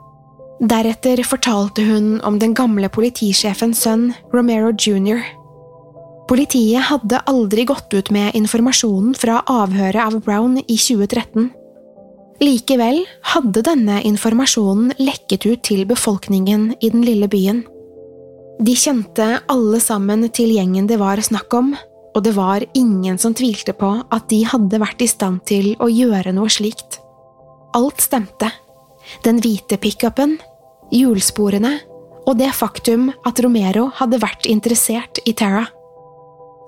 Deretter 0.64 1.20
fortalte 1.27 1.83
hun 1.85 2.20
om 2.25 2.38
den 2.40 2.55
gamle 2.57 2.88
politisjefens 2.88 3.83
sønn, 3.85 4.12
Romero 4.33 4.70
jr. 4.73 5.20
Politiet 6.31 6.88
hadde 6.88 7.20
aldri 7.29 7.66
gått 7.68 7.92
ut 7.92 8.09
med 8.14 8.37
informasjonen 8.38 9.12
fra 9.18 9.42
avhøret 9.51 10.01
av 10.01 10.20
Brown 10.25 10.57
i 10.62 10.79
2013. 10.79 11.51
Likevel 12.40 13.03
hadde 13.35 13.62
denne 13.66 14.01
informasjonen 14.09 14.94
lekket 14.99 15.44
ut 15.47 15.62
til 15.68 15.85
befolkningen 15.90 16.73
i 16.81 16.90
den 16.90 17.05
lille 17.05 17.29
byen. 17.31 17.62
De 18.64 18.75
kjente 18.79 19.27
alle 19.51 19.81
sammen 19.83 20.25
til 20.33 20.55
gjengen 20.55 20.88
det 20.88 20.99
var 21.03 21.20
snakk 21.23 21.55
om, 21.59 21.75
og 22.14 22.22
det 22.22 22.35
var 22.37 22.64
ingen 22.79 23.18
som 23.18 23.35
tvilte 23.35 23.74
på 23.77 23.90
at 24.14 24.29
de 24.31 24.44
hadde 24.46 24.81
vært 24.81 25.03
i 25.03 25.11
stand 25.11 25.42
til 25.50 25.72
å 25.83 25.90
gjøre 25.90 26.35
noe 26.37 26.53
slikt. 26.53 27.00
Alt 27.74 28.05
stemte. 28.05 28.53
Den 29.27 29.40
hvite 29.42 29.77
pickupen, 29.83 30.38
hjulsporene 30.94 31.74
og 32.24 32.38
det 32.38 32.53
faktum 32.57 33.11
at 33.27 33.40
Romero 33.44 33.88
hadde 33.98 34.20
vært 34.22 34.46
interessert 34.48 35.20
i 35.29 35.35
Tara. 35.37 35.66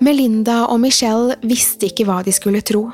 Melinda 0.05 0.67
og 0.69 0.83
Michelle 0.83 1.39
visste 1.47 1.89
ikke 1.89 2.05
hva 2.09 2.21
de 2.27 2.35
skulle 2.35 2.61
tro. 2.67 2.91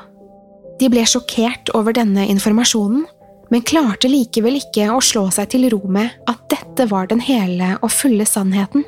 De 0.79 0.87
ble 0.91 1.03
sjokkert 1.07 1.73
over 1.75 1.95
denne 1.95 2.25
informasjonen, 2.31 3.03
men 3.51 3.65
klarte 3.67 4.09
likevel 4.09 4.57
ikke 4.61 4.87
å 4.93 5.01
slå 5.03 5.27
seg 5.33 5.51
til 5.51 5.67
ro 5.73 5.81
med 5.91 6.13
at 6.29 6.39
dette 6.53 6.87
var 6.89 7.09
den 7.11 7.21
hele 7.21 7.75
og 7.81 7.91
fulle 7.93 8.25
sannheten. 8.25 8.85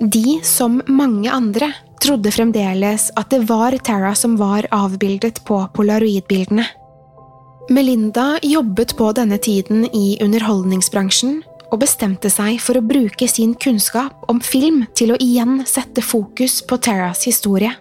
De, 0.00 0.38
som 0.46 0.80
mange 0.88 1.30
andre, 1.30 1.68
trodde 2.02 2.32
fremdeles 2.32 3.08
at 3.16 3.30
det 3.32 3.44
var 3.48 3.76
Tara 3.84 4.14
som 4.14 4.36
var 4.38 4.66
avbildet 4.74 5.42
på 5.44 5.60
polaroidbildene. 5.74 6.66
Melinda 7.70 8.38
jobbet 8.42 8.94
på 8.96 9.10
denne 9.12 9.36
tiden 9.38 9.84
i 9.92 10.16
underholdningsbransjen 10.24 11.42
og 11.68 11.82
bestemte 11.82 12.30
seg 12.32 12.56
for 12.64 12.78
å 12.78 12.84
bruke 12.84 13.28
sin 13.28 13.52
kunnskap 13.60 14.24
om 14.32 14.40
film 14.40 14.86
til 14.96 15.12
å 15.12 15.18
igjen 15.20 15.60
sette 15.68 16.00
fokus 16.04 16.62
på 16.64 16.78
Taras 16.80 17.26
historie. 17.28 17.74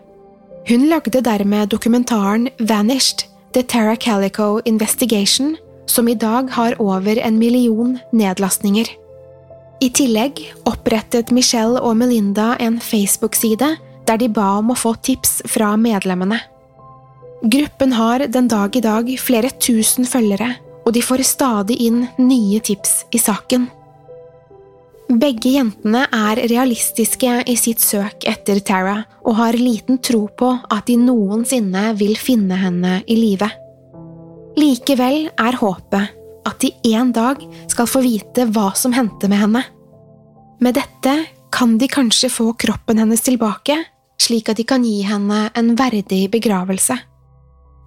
Hun 0.67 0.89
lagde 0.91 1.23
dermed 1.23 1.71
dokumentaren 1.71 2.49
Vanished– 2.59 3.23
The 3.55 3.63
Tara 3.63 3.95
Calico 3.95 4.59
Investigation, 4.65 5.55
som 5.87 6.07
i 6.07 6.15
dag 6.19 6.51
har 6.51 6.75
over 6.83 7.17
en 7.23 7.37
million 7.39 7.95
nedlastninger. 8.11 8.89
I 9.79 9.89
tillegg 9.89 10.41
opprettet 10.67 11.31
Michelle 11.31 11.79
og 11.79 11.95
Melinda 11.97 12.55
en 12.59 12.81
Facebook-side 12.83 13.77
der 14.07 14.19
de 14.21 14.29
ba 14.31 14.57
om 14.61 14.71
å 14.71 14.77
få 14.77 14.95
tips 15.03 15.41
fra 15.51 15.73
medlemmene. 15.79 16.39
Gruppen 17.43 17.93
har 17.93 18.25
den 18.27 18.47
dag 18.49 18.75
i 18.75 18.81
dag 18.81 19.09
flere 19.21 19.51
tusen 19.61 20.07
følgere, 20.09 20.55
og 20.87 20.95
de 20.95 21.03
får 21.03 21.25
stadig 21.27 21.77
inn 21.85 22.05
nye 22.17 22.61
tips 22.63 23.03
i 23.13 23.19
saken. 23.21 23.67
Begge 25.07 25.53
jentene 25.53 26.01
er 26.11 26.41
realistiske 26.51 27.37
i 27.47 27.55
sitt 27.55 27.79
søk 27.79 28.25
etter 28.27 28.59
Tara 28.59 28.97
og 29.23 29.37
har 29.37 29.55
liten 29.55 30.01
tro 30.03 30.25
på 30.27 30.49
at 30.67 30.89
de 30.89 30.97
noensinne 30.99 31.93
vil 31.99 32.17
finne 32.19 32.57
henne 32.59 32.97
i 33.07 33.15
live. 33.15 33.47
Likevel 34.57 35.29
er 35.31 35.59
håpet 35.61 36.17
at 36.47 36.59
de 36.63 36.73
en 36.95 37.13
dag 37.15 37.39
skal 37.69 37.87
få 37.87 38.01
vite 38.03 38.47
hva 38.51 38.71
som 38.75 38.95
hendte 38.95 39.29
med 39.31 39.39
henne. 39.45 39.63
Med 40.59 40.75
dette 40.75 41.13
kan 41.53 41.77
de 41.79 41.87
kanskje 41.87 42.31
få 42.33 42.51
kroppen 42.59 42.99
hennes 42.99 43.23
tilbake 43.23 43.77
slik 44.21 44.49
at 44.49 44.57
de 44.59 44.65
kan 44.67 44.85
gi 44.85 45.01
henne 45.07 45.47
en 45.55 45.75
verdig 45.77 46.27
begravelse. 46.33 46.97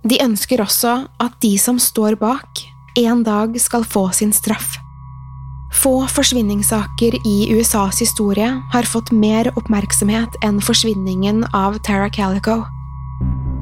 De 0.06 0.20
ønsker 0.24 0.62
også 0.64 0.94
at 1.20 1.40
de 1.42 1.56
som 1.60 1.78
står 1.78 2.16
bak, 2.20 2.62
en 2.98 3.22
dag 3.22 3.56
skal 3.60 3.84
få 3.84 4.08
sin 4.16 4.32
straff. 4.32 4.78
Få 5.82 6.06
forsvinningssaker 6.10 7.14
i 7.26 7.36
USAs 7.54 8.00
historie 8.02 8.48
har 8.72 8.88
fått 8.88 9.12
mer 9.14 9.52
oppmerksomhet 9.54 10.40
enn 10.44 10.58
forsvinningen 10.64 11.44
av 11.54 11.78
Tara 11.86 12.10
Calico. 12.10 12.64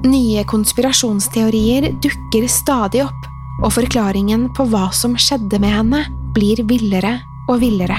Nye 0.08 0.44
konspirasjonsteorier 0.48 1.90
dukker 2.00 2.46
stadig 2.48 3.02
opp, 3.04 3.26
og 3.64 3.74
forklaringen 3.74 4.46
på 4.56 4.68
hva 4.70 4.88
som 4.94 5.18
skjedde 5.18 5.58
med 5.60 5.74
henne, 5.74 6.04
blir 6.36 6.62
villere 6.70 7.18
og 7.50 7.58
villere. 7.60 7.98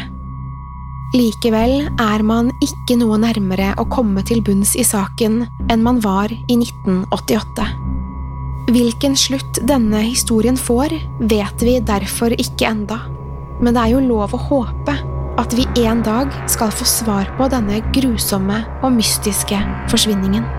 Likevel 1.10 1.88
er 1.98 2.22
man 2.22 2.52
ikke 2.62 2.94
noe 3.00 3.16
nærmere 3.18 3.72
å 3.82 3.86
komme 3.90 4.22
til 4.30 4.44
bunns 4.46 4.76
i 4.78 4.84
saken 4.86 5.40
enn 5.66 5.82
man 5.82 5.98
var 6.04 6.30
i 6.30 6.54
1988. 6.54 7.66
Hvilken 8.70 9.18
slutt 9.18 9.58
denne 9.66 10.04
historien 10.06 10.60
får, 10.60 10.94
vet 11.32 11.66
vi 11.66 11.80
derfor 11.82 12.36
ikke 12.38 12.70
enda. 12.70 13.00
Men 13.58 13.74
det 13.74 13.88
er 13.88 13.96
jo 13.96 14.06
lov 14.06 14.38
å 14.38 14.44
håpe 14.52 15.00
at 15.42 15.58
vi 15.58 15.66
en 15.82 16.06
dag 16.06 16.30
skal 16.52 16.70
få 16.70 16.86
svar 16.86 17.34
på 17.40 17.50
denne 17.50 17.82
grusomme 17.96 18.62
og 18.84 18.94
mystiske 18.94 19.58
forsvinningen. 19.90 20.59